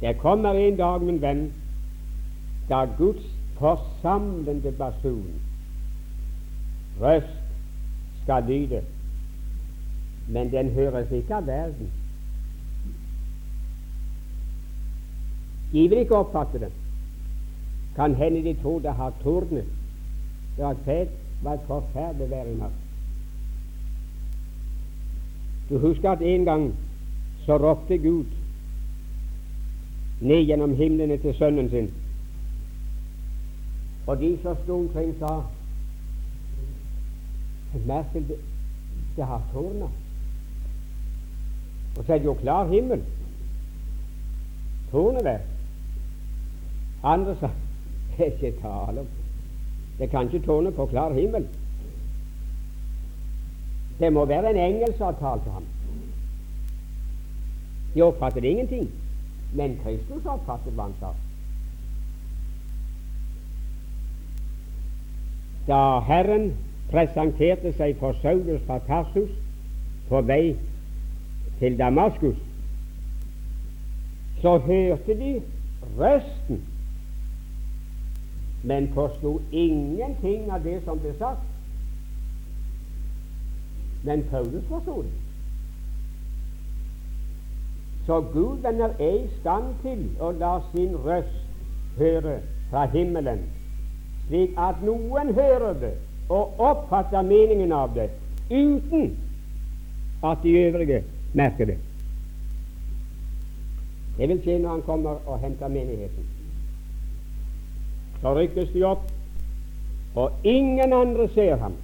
[0.00, 1.52] Det kommer en dag, min venn,
[2.68, 3.26] da Guds
[3.58, 5.40] forsamlende basun
[7.00, 7.42] røst
[8.22, 8.82] skal lyde,
[10.28, 11.90] men den høres ikke av verden.
[15.72, 16.72] De vil ikke oppfatte den.
[17.96, 19.64] Kan hende de tror det har tordnet.
[20.56, 21.08] Det var et
[21.42, 22.82] var et forferdelig vær i natt.
[25.68, 26.74] Du husker at en gang
[27.46, 28.24] så ropte Gud
[30.20, 31.90] ned gjennom himlene til sønnen sin.
[34.06, 35.42] Og de som sto omkring, sa
[37.86, 38.38] Merkel, det,
[39.16, 39.88] det har tårna.
[41.98, 43.02] Og så er det jo klar himmel.
[44.90, 45.38] Tårnet der.
[47.02, 47.50] Andre sa
[48.16, 49.08] det er ikke tale om.
[49.98, 51.46] Det kan ikke tårne på klar himmel.
[53.98, 55.64] Det må være en engel som har talt til ham.
[57.94, 58.90] De oppfattet ingenting.
[59.52, 61.12] Men Kristus oppfattet hva han sa.
[65.66, 66.50] Da Herren
[66.90, 69.32] presenterte seg for Saulus fra Tarsus
[70.10, 70.54] på vei
[71.58, 72.36] til Damaskus,
[74.42, 75.32] så hørte de
[75.98, 76.60] røsten,
[78.66, 81.42] men forsto ingenting av det som ble sagt.
[84.02, 85.14] Men Paulus forsto det.
[88.06, 92.40] Så Gud den er i stand til å la sin røst høre
[92.70, 93.42] fra himmelen,
[94.26, 95.94] slik at noen hører det
[96.28, 98.10] og oppfatter meningen av det,
[98.50, 99.12] uten
[100.26, 101.02] at de øvrige
[101.34, 101.78] merker det.
[104.18, 106.35] Det vil skje når han kommer og henter menigheten.
[108.20, 109.04] Så rykkes de opp,
[110.16, 111.76] og ingen andre ser ham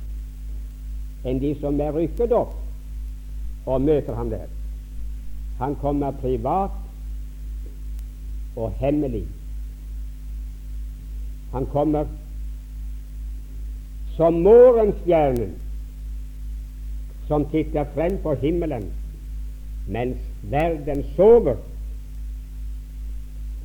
[1.29, 2.55] enn de som er rykket opp
[3.67, 4.49] og møter ham der.
[5.61, 6.71] Han kommer privat
[8.57, 9.27] og hemmelig.
[11.53, 12.09] Han kommer
[14.17, 15.55] som morgenstjernen
[17.29, 18.89] som titter frem på himmelen
[19.89, 20.19] mens
[20.51, 21.57] verden sover.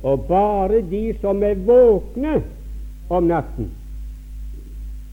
[0.02, 2.38] Og bare de som er våkne
[3.08, 3.70] om natten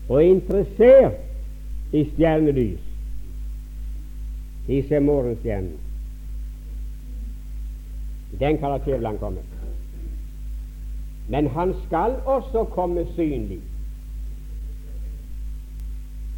[0.10, 2.82] og interessert i stjernelys,
[4.68, 5.78] de ser morgenstjernen.
[8.39, 9.41] Den karakter vil han komme.
[11.30, 13.60] Men han skal også komme synlig.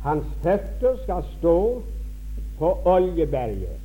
[0.04, 1.82] Hans føtter skal stå
[2.60, 3.80] på Oljeberget,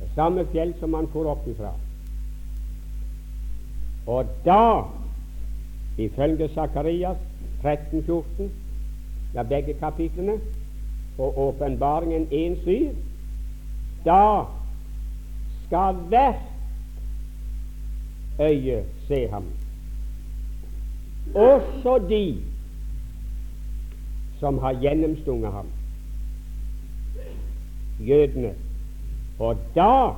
[0.00, 1.72] det samme fjell som han for opp ifra.
[4.06, 4.82] Og da,
[5.98, 7.16] ifølge Sakarias
[7.64, 8.42] 13-14,
[9.34, 10.40] ja, begge kapitlene,
[11.18, 12.94] og åpenbaringen 1.7,
[14.04, 14.44] da
[15.66, 16.36] skal hvert
[18.40, 19.44] øye se ham.
[21.34, 22.42] Også de
[24.40, 25.66] som har gjennomstunget ham,
[28.00, 28.54] jødene.
[29.38, 30.10] Og da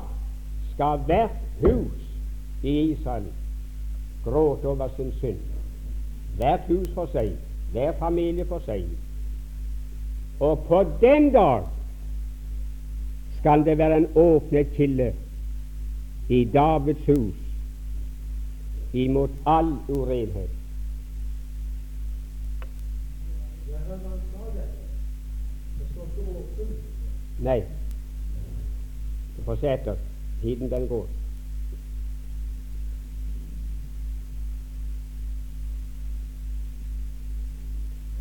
[0.75, 2.03] skal hvert hus
[2.63, 3.27] i Israel
[4.25, 5.54] gråte over sin synd.
[6.37, 7.37] Hvert hus for seg,
[7.73, 8.89] hver familie for seg.
[10.41, 11.67] Og på den dag
[13.39, 15.13] skal det være en åpnet kilde
[16.29, 17.35] i Davids hus
[18.95, 20.51] imot all urenhet.
[27.45, 27.61] Nei,
[29.37, 30.01] du får se etter.
[30.43, 31.07] Tiden den går.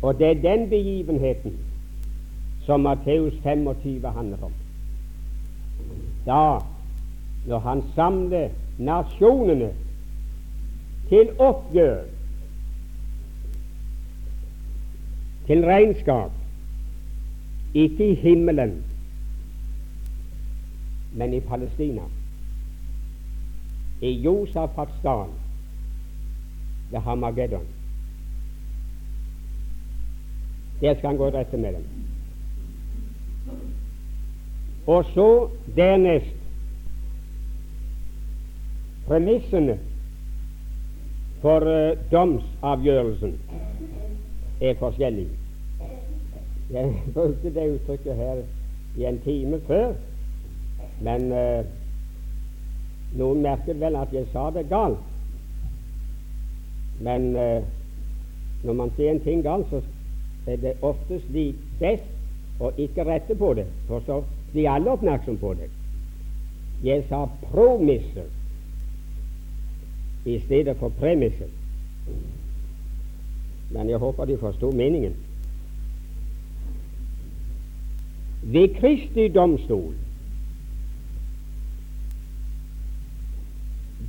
[0.04, 1.54] Og det er den begivenheten
[2.66, 4.52] som Matteus 25 handler om.
[6.26, 6.58] Da
[7.46, 8.48] når han samler
[8.78, 9.70] nasjonene
[11.08, 12.02] til oppgjør,
[15.46, 16.30] til regnskap,
[17.74, 18.84] ikke i himmelen,
[21.14, 22.02] men i Palestina.
[24.00, 25.28] i Josafats dal
[26.90, 27.83] ved Hamageddon.
[30.80, 31.84] Der skal han gå rette med dem.
[34.86, 36.36] Og så dernest
[39.06, 39.78] premissene
[41.40, 43.40] for uh, domsavgjørelsen
[44.60, 45.28] er forskjellige.
[46.70, 48.42] Jeg brukte det uttrykket her
[48.96, 49.92] i en time før,
[51.00, 51.64] men uh,
[53.18, 55.00] noen merket vel at jeg sa det galt.
[57.00, 57.60] Men uh,
[58.64, 59.82] når man sier en ting galt, så
[60.46, 64.20] er det oftest slik best å ikke rette på det, for så
[64.52, 65.68] blir alle oppmerksom på det.
[66.84, 68.28] Jeg sa promisser
[70.24, 71.48] i stedet for premisser.
[73.72, 75.16] Men jeg håper de forsto meningen.
[78.44, 79.94] Ved Kristi domstol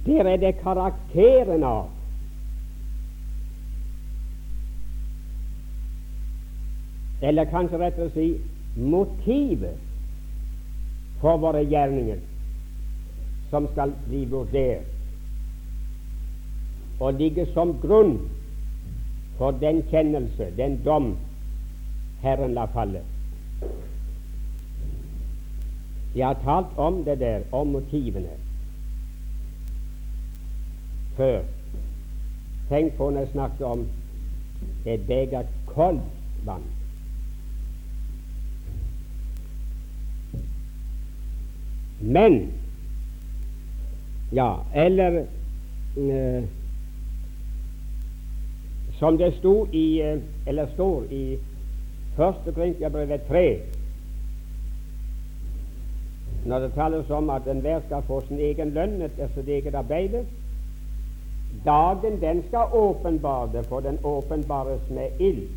[0.06, 1.95] der er det karakteren av
[7.22, 8.34] Eller kanskje rett å si
[8.76, 9.78] motivet
[11.22, 12.20] for våre gjerninger
[13.50, 14.92] som skal bli vurdert
[17.00, 18.18] og ligge som grunn
[19.38, 21.18] for den kjennelse, den dom,
[22.24, 23.02] Herren la falle.
[26.16, 28.38] Jeg har talt om det der, om motivene,
[31.18, 31.44] før.
[32.70, 33.84] Tenk på når jeg snakker om
[34.88, 36.64] et beger koldt vann.
[42.02, 42.52] Men
[44.32, 45.26] Ja, eller
[45.98, 46.44] eh,
[49.00, 51.38] som det sto i, eh, eller står i
[52.18, 52.54] 1.
[52.56, 53.62] Korintiabrevet 3,
[56.46, 60.26] når det tales om at enhver skal få sin egen lønn etter sitt eget arbeid.
[61.66, 65.48] Dagen den skal åpenbare for den åpenbares med ild.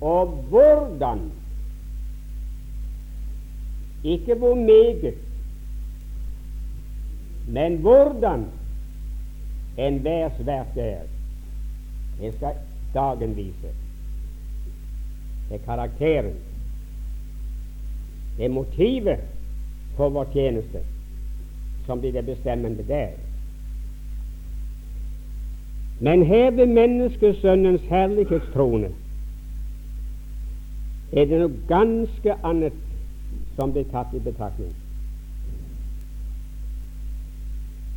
[0.00, 1.20] Og hvordan
[4.06, 5.14] ikke hvor meget,
[7.48, 8.44] men hvordan
[9.78, 11.00] enhvers verk er.
[12.20, 12.54] Det skal
[12.94, 13.70] dagen vise.
[15.48, 16.34] Det er karakteren.
[18.36, 19.18] Det er motivet
[19.96, 20.80] for vår tjeneste
[21.86, 23.08] som blir det bestemmende der.
[26.00, 28.90] Men her ved menneskesønnens herlighetstrone
[31.12, 32.74] er det noe ganske annet
[33.56, 34.74] som blir tatt i betraktning.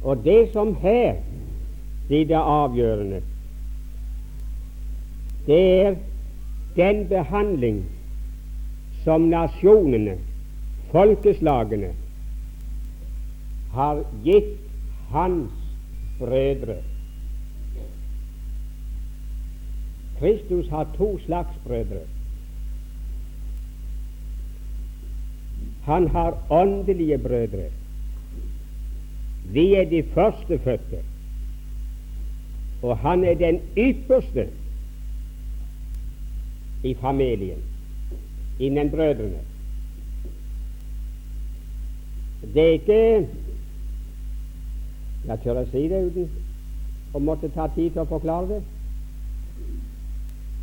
[0.04, 1.20] Og det som her
[2.08, 3.22] blir det avgjørende,
[5.48, 5.96] det er
[6.76, 7.84] den behandling
[9.04, 10.18] som nasjonene,
[10.92, 11.92] folkeslagene,
[13.74, 14.56] har gitt
[15.12, 15.52] hans
[16.20, 16.80] brødre.
[20.20, 22.19] Kristus har to slags brødre.
[25.84, 27.70] Han har åndelige brødre.
[29.54, 31.04] Vi er de førstefødte,
[32.82, 34.48] og han er den ypperste
[36.84, 37.64] i familien
[38.60, 39.40] innen brødrene.
[42.54, 43.28] Det er ikke
[45.28, 46.30] Jeg tør å si det uten
[47.14, 48.60] å måtte ta tid til å forklare det.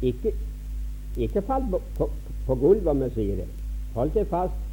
[0.09, 0.33] Ikke,
[1.17, 2.09] ikke fall på, på,
[2.47, 3.47] på gulvet om jeg sier det.
[3.95, 4.66] Hold det fast.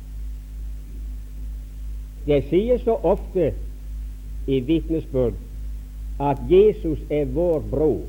[2.26, 3.53] Det sies så ofte
[4.47, 5.34] i vitnesbyrd
[6.19, 8.05] at Jesus er vår bror.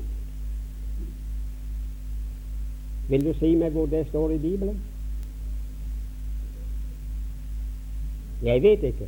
[3.09, 4.79] Vil du si meg hvor det står i Bibelen?
[8.43, 9.07] Jeg vet ikke.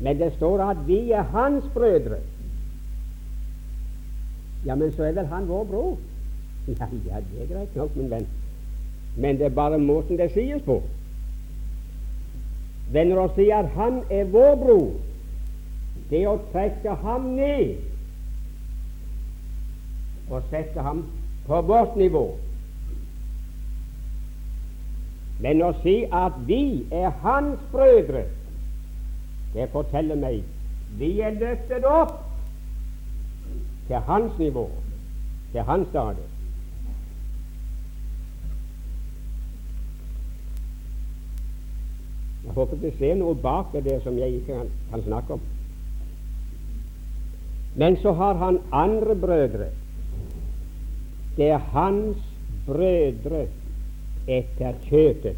[0.00, 2.18] Men det står at vi er hans brødre.
[4.66, 5.96] Ja, men så er vel han vår bror?
[6.66, 8.26] Ja, ja, det er greit nok, min venn
[9.16, 10.80] men det er bare måten det sies på.
[12.92, 14.90] Venner å sier at han er vår bror,
[16.10, 17.76] det er å trekke ham ned
[20.30, 21.04] og sette ham
[21.46, 22.26] på vårt nivå.
[25.42, 28.24] Men å si at vi er hans brødre,
[29.54, 30.42] det forteller meg
[30.96, 32.14] vi er løftet opp
[33.88, 34.68] til hans nivå,
[35.52, 36.35] til hans stadium.
[42.56, 45.40] Håper det ser noe bak det som jeg ikke kan, kan snakke om.
[47.76, 49.68] Men så har han andre brødre.
[51.36, 52.16] Det er hans
[52.66, 53.46] brødre
[54.26, 55.36] etter kjøtet.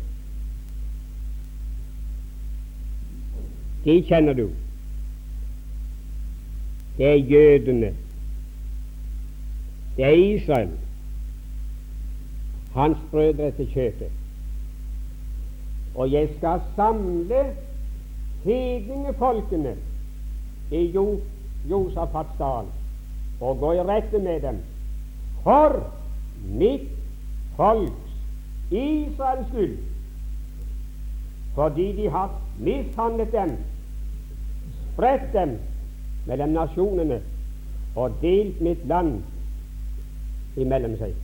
[3.85, 4.47] De kjenner du.
[6.99, 7.95] Det er jødene.
[9.97, 10.71] Det er Israel,
[12.75, 14.15] hans brødre etter kjøttet.
[15.95, 17.45] Og jeg skal samle
[18.45, 19.77] hedningefolkene
[20.71, 21.21] i jo,
[21.71, 22.69] Josafats dal
[23.41, 24.61] og gå i rette med dem
[25.43, 25.79] for
[26.45, 26.91] mitt
[27.57, 28.13] folks,
[28.71, 29.79] Israels skyld,
[31.55, 33.57] fordi de har mishandlet dem,
[34.93, 35.57] spredt dem
[36.27, 37.21] mellom nasjonene
[37.97, 39.23] og delt mitt land
[40.57, 41.15] imellom seg.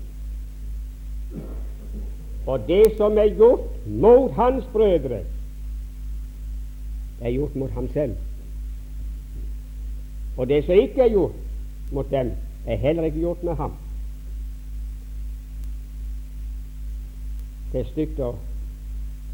[2.47, 5.21] Og det som er gjort mot hans brødre,
[7.21, 8.17] er gjort mot ham selv.
[10.37, 11.33] Og det som ikke er gjort
[11.93, 12.33] mot dem,
[12.67, 13.73] er heller ikke gjort med ham.
[17.73, 18.35] Det er stygt å,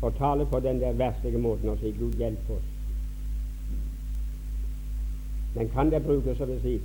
[0.03, 2.71] å tale på den der verslige måten og si 'Gud hjelp oss'.
[5.55, 6.81] Men kan det brukes å si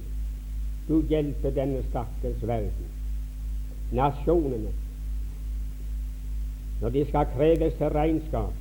[0.88, 2.91] 'Gud hjelpe denne stakkars verden',
[3.91, 4.73] nasjonene,
[6.86, 8.53] når de skal kreves til regnskap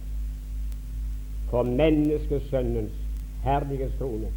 [1.51, 2.93] for menneskesønnens
[3.43, 4.31] herlige trone,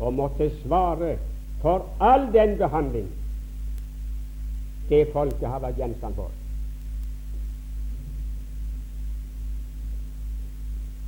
[0.00, 1.12] og måtte svare
[1.62, 3.06] for all den behandling
[4.88, 6.34] det folket har vært gjenstand for.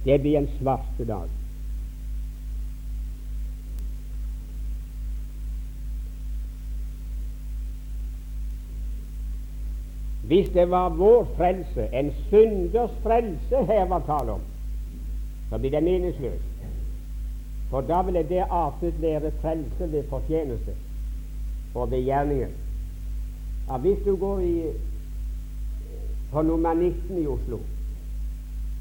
[0.06, 1.37] Det blir en svarte dag.
[10.28, 14.40] Hvis det var vår frelse, en synders frelse her var tale om,
[15.50, 16.44] så blir det meningsløst.
[17.70, 20.74] For da ville det artet være frelse ved fortjeneste
[21.74, 22.48] og ved gjerninger.
[23.70, 24.62] Ja, hvis du går i,
[26.32, 27.58] på nummer 19 i Oslo,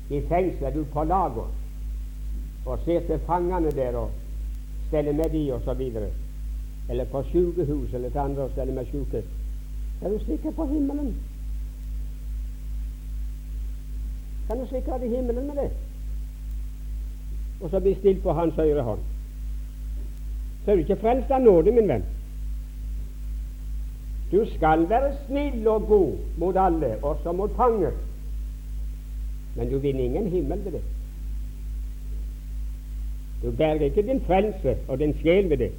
[0.09, 1.51] i fengselet, du på lager,
[2.65, 4.11] og ser til fangene der og
[4.87, 5.81] steller med de osv.,
[6.89, 9.23] eller på sykehus eller til andre og steller med syke,
[10.01, 11.15] er du sikker på himmelen.
[14.47, 15.71] Kan du sikre i himmelen med det?
[17.61, 18.99] Og så blir stilt på hans høyre hånd.
[20.65, 22.05] Så er du ikke frelst av nåde, min venn.
[24.31, 27.91] Du skal være snill og god mot alle, også mot fanger.
[29.55, 30.81] Men du vinner ingen himmel ved det.
[33.43, 35.71] Du berger ikke din frelse og din sjel ved det.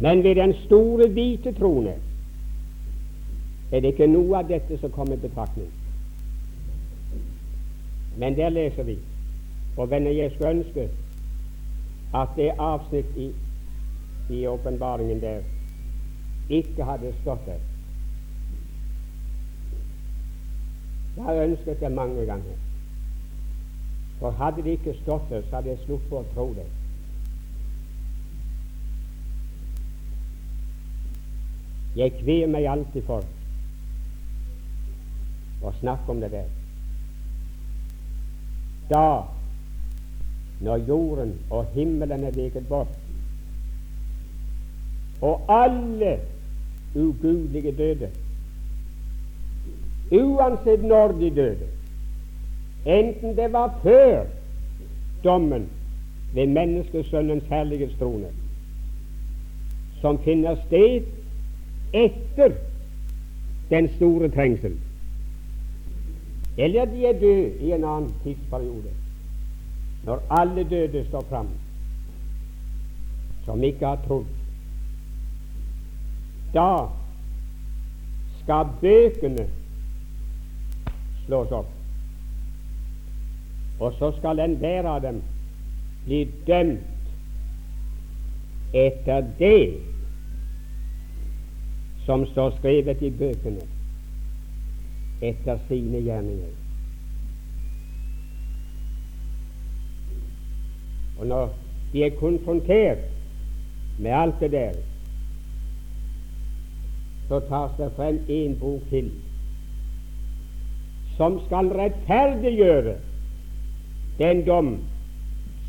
[0.00, 1.94] Men ved den store hvite trone
[3.72, 5.70] er det ikke noe av dette som kommer i betraktning.
[8.16, 8.98] Men der leser vi,
[9.76, 10.88] og venner, jeg skulle ønske
[12.14, 13.30] at det avsnitt i,
[14.30, 15.42] i åpenbaringen der
[16.48, 17.60] ikke hadde stått der.
[21.16, 22.56] Jeg har ønsket det mange ganger.
[24.20, 26.66] For hadde det ikke stått der, så hadde jeg sluppet å tro det.
[31.96, 33.24] Jeg kvier meg alltid for
[35.62, 36.48] å snakke om det der.
[38.90, 39.22] Da,
[40.60, 42.92] når jorden og himmelen er veket bort,
[45.20, 46.18] og alle
[46.94, 48.10] ugudelige døde,
[50.12, 51.68] uansett når de døde,
[52.86, 54.24] enten det var før
[55.24, 55.66] dommen
[56.34, 58.30] ved menneskesønnens herlighetstrone,
[60.00, 61.02] som finner sted
[61.92, 62.52] etter
[63.70, 64.76] den store trengsel,
[66.58, 68.90] eller de er døde i en annen tidsperiode,
[70.04, 71.48] når alle døde står fram,
[73.44, 74.24] som ikke har trodd.
[76.54, 76.86] Da
[78.42, 79.46] skal bøkene
[81.26, 81.68] slås opp,
[83.80, 85.20] og så skal enhver av dem
[86.06, 86.92] bli dømt
[88.72, 89.80] etter det
[92.06, 93.75] som står skrevet i bøkene
[95.22, 96.54] etter sine gjerninger.
[101.18, 101.54] Og når
[101.92, 102.98] de er konfrontert
[103.98, 104.72] med alt det der,
[107.28, 109.10] så tas det frem en bok til
[111.16, 112.94] som skal rettferdiggjøre
[114.18, 114.74] den dom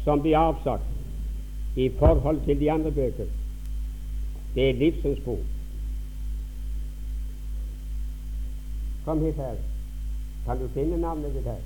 [0.03, 3.29] som blir avsagt i forhold til de andre bøker.
[4.55, 5.56] Det er livsens bok.
[9.07, 9.55] Kom hit her.
[10.45, 11.61] Kan du finne navnet ditt her?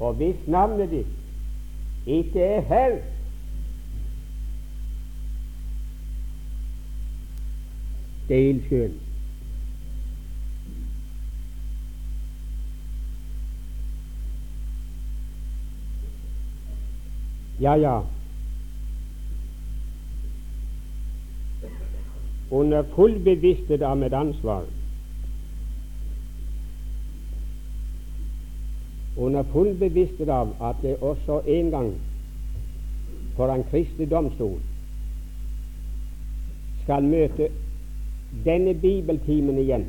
[0.00, 1.06] Og hvis navnet ditt
[2.06, 3.00] ikke er her,
[8.28, 9.00] Det er ildsjøen.
[17.60, 18.00] Ja, ja.
[22.50, 24.64] Under full bevissthet av mitt ansvar.
[29.16, 31.92] Under full bevissthet av at det også en gang
[33.36, 34.58] foran Kristi domstol
[36.82, 37.48] skal møte
[38.44, 39.86] denne bibeltimen igjen.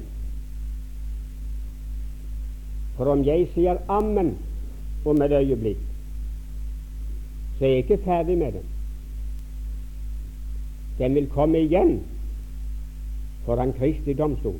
[2.97, 4.36] For om jeg sier ammen
[5.05, 5.82] om et øyeblikk,
[7.57, 8.68] så er jeg ikke ferdig med den.
[10.99, 11.99] Den vil komme igjen
[13.46, 14.60] foran Kristi domstol.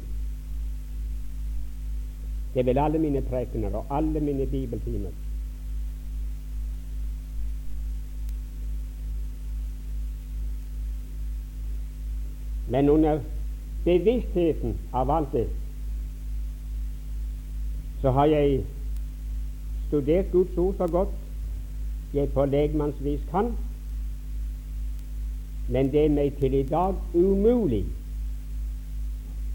[2.54, 5.10] Det vil alle mine prekener og alle mine bibeltimer.
[12.70, 13.20] Men under
[13.86, 15.48] bevisstheten av alt det,
[18.02, 18.64] så har jeg
[19.88, 21.10] studert Guds ord så godt
[22.14, 23.52] jeg på legmannsvis kan,
[25.70, 27.86] men det er meg til i dag umulig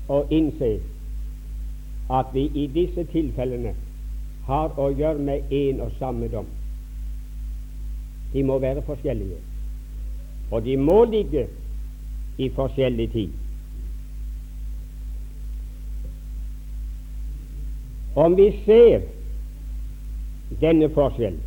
[0.08, 0.76] å innse
[2.10, 3.74] at vi i disse tilfellene
[4.46, 6.46] har å gjøre med én og samme dom.
[8.32, 9.40] De må være forskjellige,
[10.50, 11.46] og de må ligge
[12.38, 13.34] i forskjellig tid.
[18.16, 19.02] Om vi ser
[20.60, 21.42] denne forskjellen,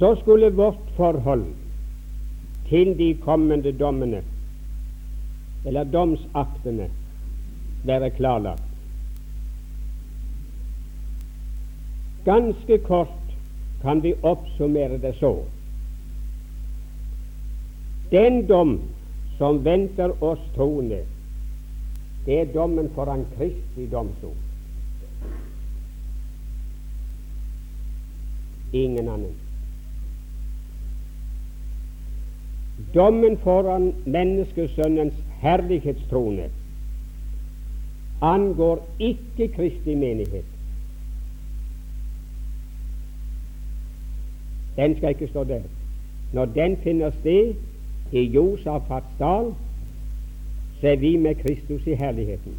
[0.00, 1.46] så skulle vårt forhold
[2.68, 4.22] til de kommende dommene,
[5.64, 6.88] eller domsaktene,
[7.84, 8.62] være klarlagt.
[12.24, 13.34] Ganske kort
[13.82, 15.32] kan vi oppsummere det så.
[18.10, 18.80] Den dom
[19.38, 21.04] som venter oss troende,
[22.26, 24.36] det er dommen foran Kristi domstol.
[28.72, 29.34] Ingen annen.
[32.94, 36.50] Dommen foran menneskesønnens herlighetstrone
[38.20, 40.44] angår ikke Kristi menighet.
[44.76, 45.60] Den skal ikke stå der.
[46.32, 47.54] Når den finner sted
[48.12, 49.54] i Josafats dal,
[50.80, 52.54] så er vi med Kristus i herligheten.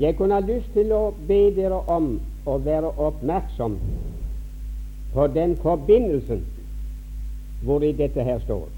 [0.00, 2.14] Jeg kunne ha lyst til å be dere om
[2.48, 3.76] å være oppmerksom
[5.12, 6.46] på den forbindelsen
[7.62, 8.68] hvor i dette her står.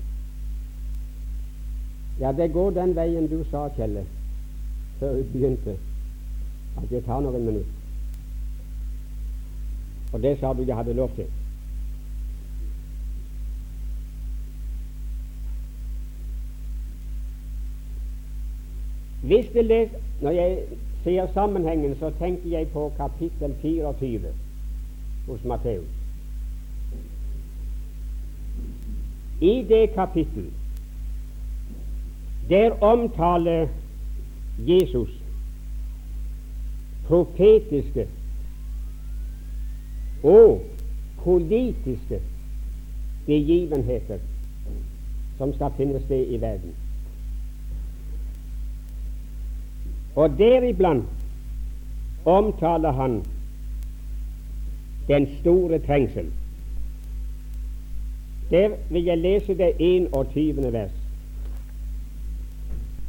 [2.21, 4.05] Ja, det går den veien du sa, Kjelle,
[4.99, 5.77] før vi begynte,
[6.77, 7.81] at det tar noen minutter.
[10.13, 11.27] Og det sa du jeg hadde lov til.
[19.25, 19.91] Hvis det les,
[20.23, 20.59] Når jeg
[21.05, 24.21] ser sammenhengen, så tenker jeg på kapittel 24
[25.27, 25.94] hos Matteus.
[29.41, 30.51] I det kapittel
[32.49, 33.69] der omtaler
[34.59, 35.09] Jesus
[37.07, 38.09] profetiske
[40.23, 40.63] og
[41.25, 42.21] politiske
[43.27, 44.19] begivenheter
[45.39, 46.75] som skal finne sted i verden.
[50.17, 51.05] Og deriblant
[52.25, 53.25] omtaler han
[55.09, 56.33] den store trengsel.
[58.51, 60.73] Der vil jeg lese det 21.
[60.73, 60.91] vers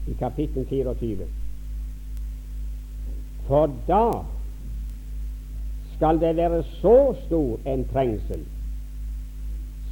[0.08, 1.28] i kapittel 24.
[3.48, 4.12] For da
[5.96, 8.46] skal det være så stor en trengsel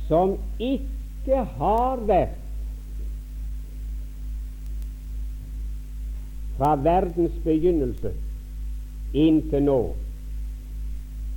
[0.08, 2.40] som ikke har vært
[6.58, 8.12] fra verdens begynnelse
[9.14, 9.80] inntil nå,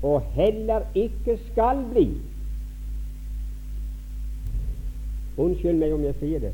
[0.03, 2.09] og heller ikke skal bli.
[5.37, 6.53] Unnskyld meg om jeg sier det.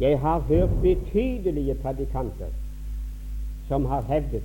[0.00, 2.52] Jeg har hørt betydelige predikanter
[3.68, 4.42] som har hevdet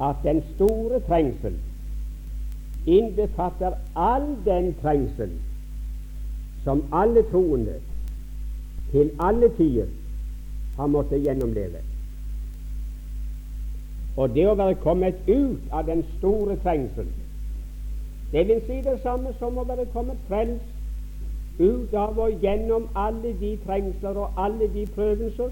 [0.00, 1.56] at den store trengsel
[2.86, 5.30] innbefatter all den trengsel
[6.64, 7.74] som alle troende
[8.90, 9.86] til alle tider
[10.76, 11.82] har måttet gjennomleve.
[14.16, 17.08] Og det å være kommet ut av den store trengsel,
[18.32, 20.71] det vil si det samme som å være kommet frelst
[21.62, 25.50] ut av og gjennom alle de trengsler og alle de prøvelser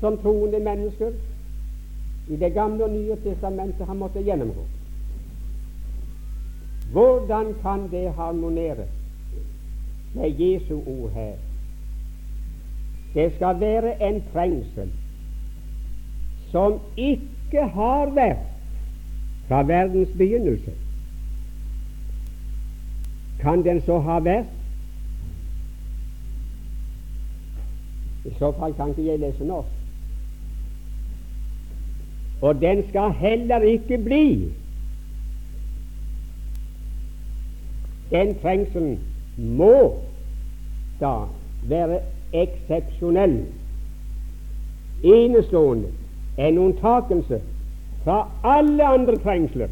[0.00, 1.12] som troende mennesker
[2.30, 4.64] i Det gamle og nye testamentet har måttet gjennomgå.
[6.92, 8.86] Hvordan kan det harmonere
[10.14, 11.34] med Jesu ord her?
[13.14, 14.90] Det skal være en trengsel
[16.50, 18.46] som ikke har vært
[19.48, 20.70] fra verdens begynnelse.
[23.40, 24.59] Kan den så ha vært?
[28.24, 29.68] I så fall kan ikke jeg lese norsk.
[32.42, 34.52] Og den skal heller ikke bli.
[38.10, 38.98] Den trengselen
[39.36, 40.00] må
[41.00, 41.14] da
[41.68, 42.00] være
[42.32, 43.44] eksepsjonell,
[45.04, 45.88] enestående,
[46.38, 47.40] en unntakelse
[48.04, 49.68] fra alle andre trengsler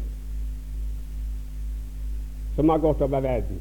[2.55, 3.59] som har gått over verden.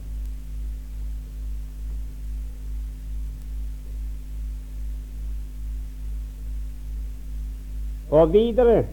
[8.10, 8.84] Og videre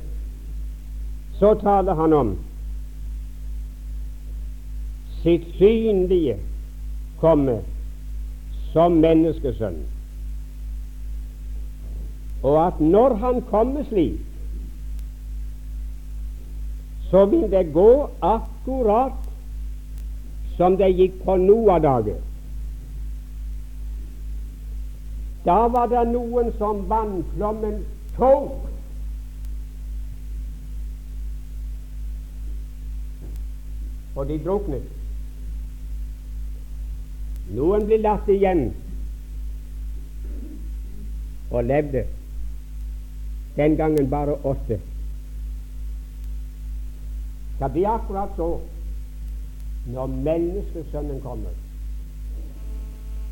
[1.40, 2.36] så taler han om
[5.24, 6.36] sitt synlige
[7.20, 7.58] komme
[8.74, 9.80] som menneskesønn,
[12.44, 14.20] og at når han kommer slik,
[17.10, 17.90] så vil det gå
[18.22, 19.18] akkurat
[20.58, 22.20] som det gikk på Noah-dager.
[25.46, 27.84] Da var det noen som vannflommen
[28.18, 28.75] tok
[34.16, 34.84] og de druknet.
[37.56, 38.70] Noen ble latt igjen
[41.52, 42.06] og levde.
[43.56, 44.80] Den gangen bare åtte.
[47.60, 48.50] Det blir akkurat så
[49.88, 51.54] når Menneskesønnen kommer.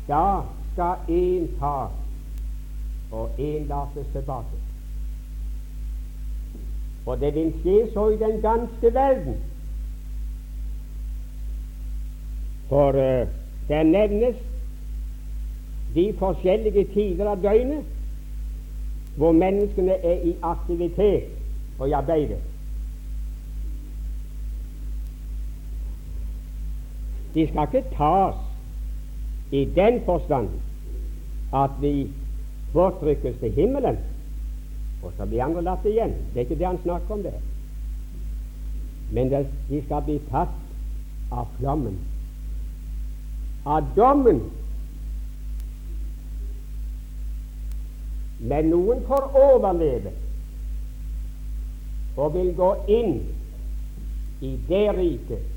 [0.08, 1.90] Da skal én ta
[3.12, 4.60] og én lates tilbake.
[7.06, 9.36] Og det vil skje så i den ganske verden.
[12.68, 13.26] For uh,
[13.68, 14.36] der nevnes
[15.94, 17.84] de forskjellige tider av døgnet
[19.16, 21.30] hvor menneskene er i aktivitet
[21.78, 22.34] og i arbeid.
[27.34, 28.34] De skal ikke tas
[29.52, 30.48] i den forstand
[31.54, 32.10] at vi
[32.72, 33.98] bortrykkes til himmelen,
[35.02, 36.14] og så blir andre latt igjen.
[36.32, 37.38] Det er ikke det han snakker om der.
[39.12, 40.58] Men det, de skal bli tatt
[41.30, 41.98] av flammen
[43.64, 44.40] av dommen.
[48.44, 50.12] Men noen får overleve
[52.20, 53.16] og vil gå inn
[54.44, 55.50] i det riket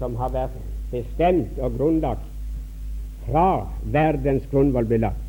[0.00, 0.58] som har vært
[0.92, 2.26] bestemt og grunnlagt
[3.26, 3.46] fra
[3.94, 5.28] verdens grunnvoll ble lagt.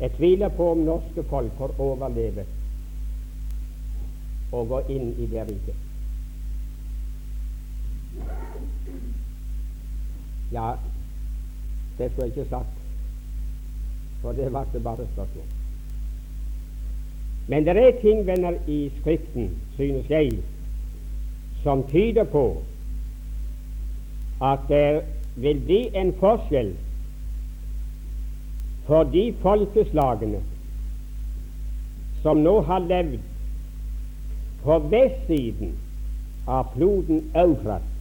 [0.00, 2.48] Jeg tviler på om norske folk får overleve
[4.54, 5.83] og gå inn i det riket.
[10.54, 10.72] Ja,
[11.98, 12.74] det skulle jeg ikke sagt,
[14.22, 15.44] for det var det bare spørsmål.
[17.48, 20.30] Men det er ting, venner, i Skriften, synes jeg,
[21.62, 22.62] som tyder på
[24.42, 25.02] at det
[25.36, 26.74] vil bli en forskjell
[28.86, 30.40] for de folkeslagene
[32.22, 33.18] som nå har levd
[34.64, 35.74] på vestsiden
[36.48, 37.93] av floden Eufrat,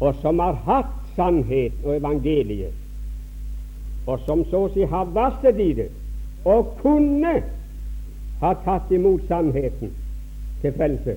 [0.00, 2.74] og som har hatt sannhet og evangeliet,
[4.06, 5.88] og som så å si har vasset i det,
[6.46, 7.34] og kunne
[8.40, 9.90] ha tatt imot sannheten
[10.62, 11.16] til frelse,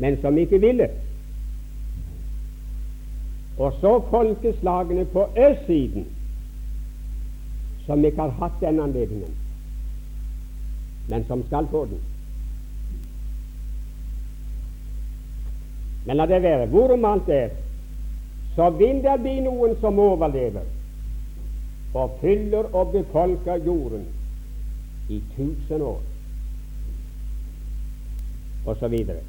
[0.00, 0.88] men som ikke ville.
[3.58, 6.08] Og så folkeslagene på østsiden,
[7.86, 9.36] som ikke har hatt den anledningen,
[11.12, 12.00] men som skal få den.
[16.06, 16.66] Men la det være.
[16.66, 17.52] Hvorom alt er,
[18.54, 20.66] så vil det bli noen som overlever
[21.94, 24.06] og fyller og befolker jorden
[25.08, 26.00] i tusen år,
[28.66, 29.22] og så videre.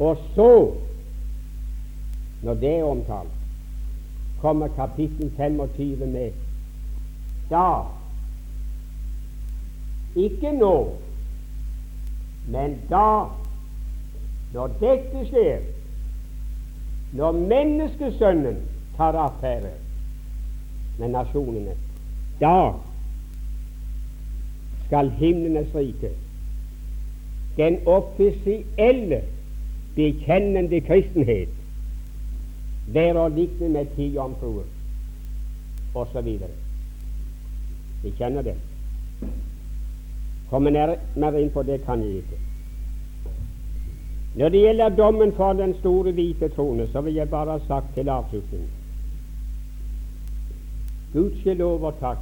[0.00, 0.72] Og så,
[2.42, 3.28] når det er omtalt,
[4.40, 6.30] kommer kapittel 25 med
[7.50, 7.84] da
[10.16, 10.74] ikke nå,
[12.48, 13.26] men da
[14.54, 15.62] når dette skjer,
[17.12, 18.60] når menneskesønnen
[18.96, 19.72] tar affære
[20.98, 21.74] med nasjonene,
[22.40, 22.72] da
[24.86, 26.10] skal himlenes rike,
[27.56, 29.22] den offisielle,
[29.94, 31.50] bekjennende kristenhet,
[32.94, 34.66] være å likne med ti jomfruer
[35.94, 36.30] osv.
[38.02, 38.56] Vi kjenner det.
[40.50, 42.43] Kommer nærmere inn på det kan jeg ikke.
[44.34, 47.94] Når det gjelder dommen for den store hvite trone, så vil jeg bare ha sagt
[47.94, 48.70] til avslutning
[51.12, 52.18] Gudskjelov og takk,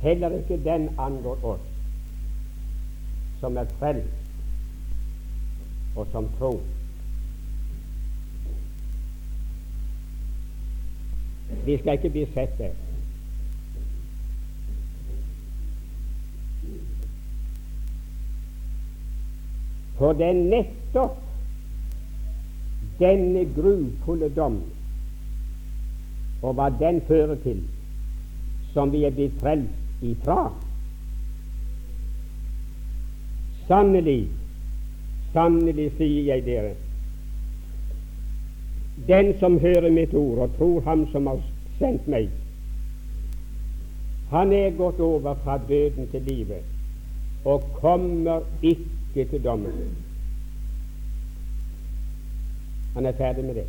[0.00, 1.66] heller ikke den angår oss
[3.40, 4.18] som er frelst
[5.96, 6.60] og som tror.
[11.66, 12.87] Vi skal ikke bli sett der.
[19.98, 21.16] For det er nettopp
[22.98, 24.58] denne grufulle dom
[26.42, 27.62] og hva den fører til,
[28.72, 30.52] som vi er blitt frelst ifra.
[33.66, 34.28] Sannelig,
[35.34, 36.74] sannelig sier jeg dere,
[39.08, 41.42] den som hører mitt ord og tror Ham som har
[41.78, 42.30] sendt meg,
[44.30, 49.96] han er gått over fra døden til livet og kommer ikke ikke til dommen.
[52.94, 53.66] Han er ferdig med det.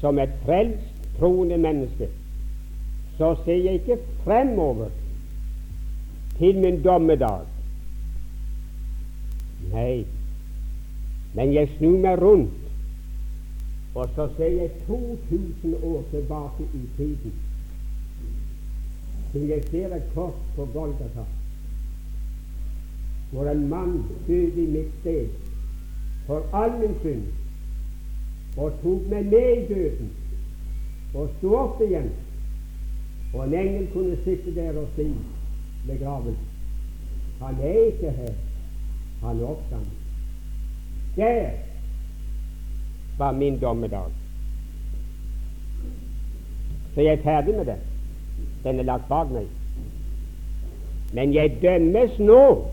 [0.00, 2.08] Som et frelst, troende menneske
[3.18, 4.88] så ser jeg ikke fremover
[6.38, 7.46] til min dommedag.
[9.72, 10.04] Nei,
[11.34, 12.50] men jeg snur meg rundt,
[13.94, 17.38] og så ser jeg 2000 år tilbake i tiden.
[19.32, 21.24] Til jeg ser et kors på Golgata
[23.34, 25.28] hvor en mann døde i mitt sted
[26.26, 27.22] for all min synd,
[28.56, 30.10] og tok meg med i døden,
[31.14, 32.12] og sto opp igjen.
[33.34, 35.08] Og en engel kunne sitte der og si
[35.86, 36.36] ved graven
[37.40, 38.32] Han er ikke her,
[39.22, 39.90] han er oppstanden.
[41.16, 41.50] Der
[43.18, 44.10] var min dommedag.
[46.94, 47.76] Så jeg er ferdig med det.
[48.64, 49.46] Den er lagt bak meg.
[51.14, 52.66] Men jeg dømmes nå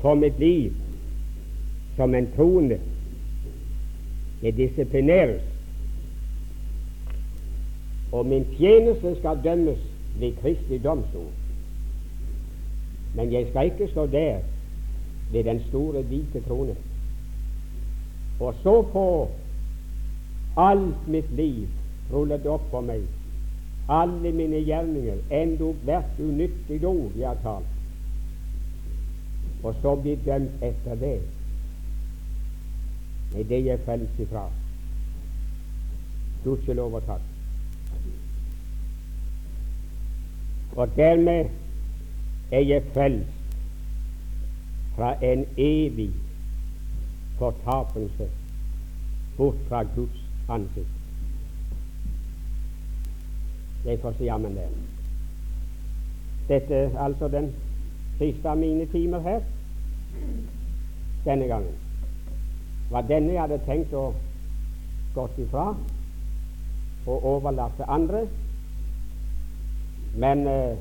[0.00, 0.72] for mitt liv
[1.96, 2.78] som en troende.
[4.42, 5.42] Jeg disiplineres,
[8.12, 9.78] og min tjeneste skal dømmes
[10.18, 11.28] ved Kristi domstol.
[13.14, 14.38] Men jeg skal ikke stå der
[15.32, 16.76] ved den store, hvite trone.
[18.40, 19.28] Og så få
[20.56, 21.68] alt mitt liv
[22.12, 23.04] rullet opp for meg,
[23.88, 27.79] alle mine gjerninger, endog hvert unyttig ord jeg har talt
[29.62, 31.18] og så bli dømt etter det.
[33.32, 34.46] Nei, det er jeg frelst ifra.
[36.44, 37.26] Gudskjelov og takk.
[40.76, 41.50] Og dermed
[42.50, 43.36] er jeg frelst
[44.96, 46.10] fra en evig
[47.38, 48.30] fortapelse
[49.36, 50.96] bort fra Guds ansikt.
[53.84, 54.68] Jeg får si jammen det.
[56.48, 57.52] Dette er altså den
[58.20, 59.40] siste av mine timer her
[61.24, 61.76] denne gangen.
[62.90, 64.10] Var denne jeg hadde tenkt å
[65.14, 65.70] gått ifra
[67.06, 68.26] og overlatt andre.
[70.20, 70.76] Men eh,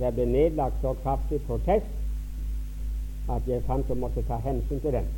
[0.00, 5.10] det ble nedlagt så kraftig protest at jeg fant å måtte ta hensyn til den.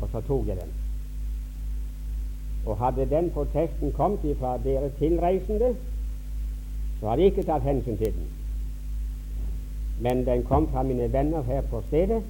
[0.00, 0.76] Og så tok jeg den.
[2.66, 5.72] Og hadde den protesten kommet fra dere tilreisende,
[7.00, 8.30] så hadde jeg ikke tatt hensyn til den
[10.02, 12.22] men den kom fra mine venner her på stedet,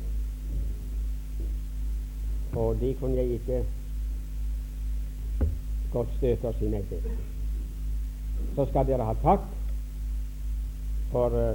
[2.57, 3.65] og de kunne jeg ikke
[5.93, 7.07] godt støte og si nei til.
[8.57, 9.45] Så skal dere ha takk
[11.13, 11.53] for uh,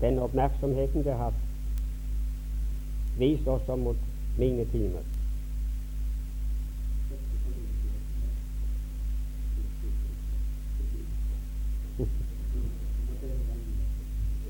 [0.00, 1.32] den oppmerksomheten dere har
[3.18, 3.96] vist også mot
[4.38, 5.04] mine timer.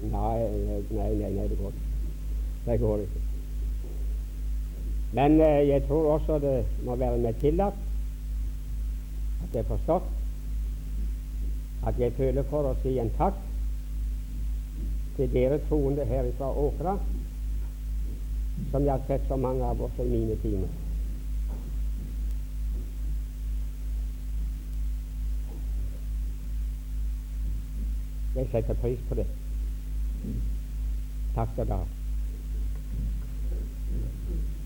[0.02, 1.72] Nei, nei, nei, nei det, går.
[2.66, 3.20] det går ikke.
[5.12, 7.74] Men eh, jeg tror også det må være meg tillatt
[9.42, 10.08] at jeg forstått
[11.88, 13.38] at jeg føler for å si en takk
[15.16, 16.98] til dere troende her fra Åkra,
[18.70, 20.68] som jeg har sett så mange av også i mine timer.
[28.36, 29.26] Jeg setter pris på det.
[31.34, 31.97] Takk skal du ha.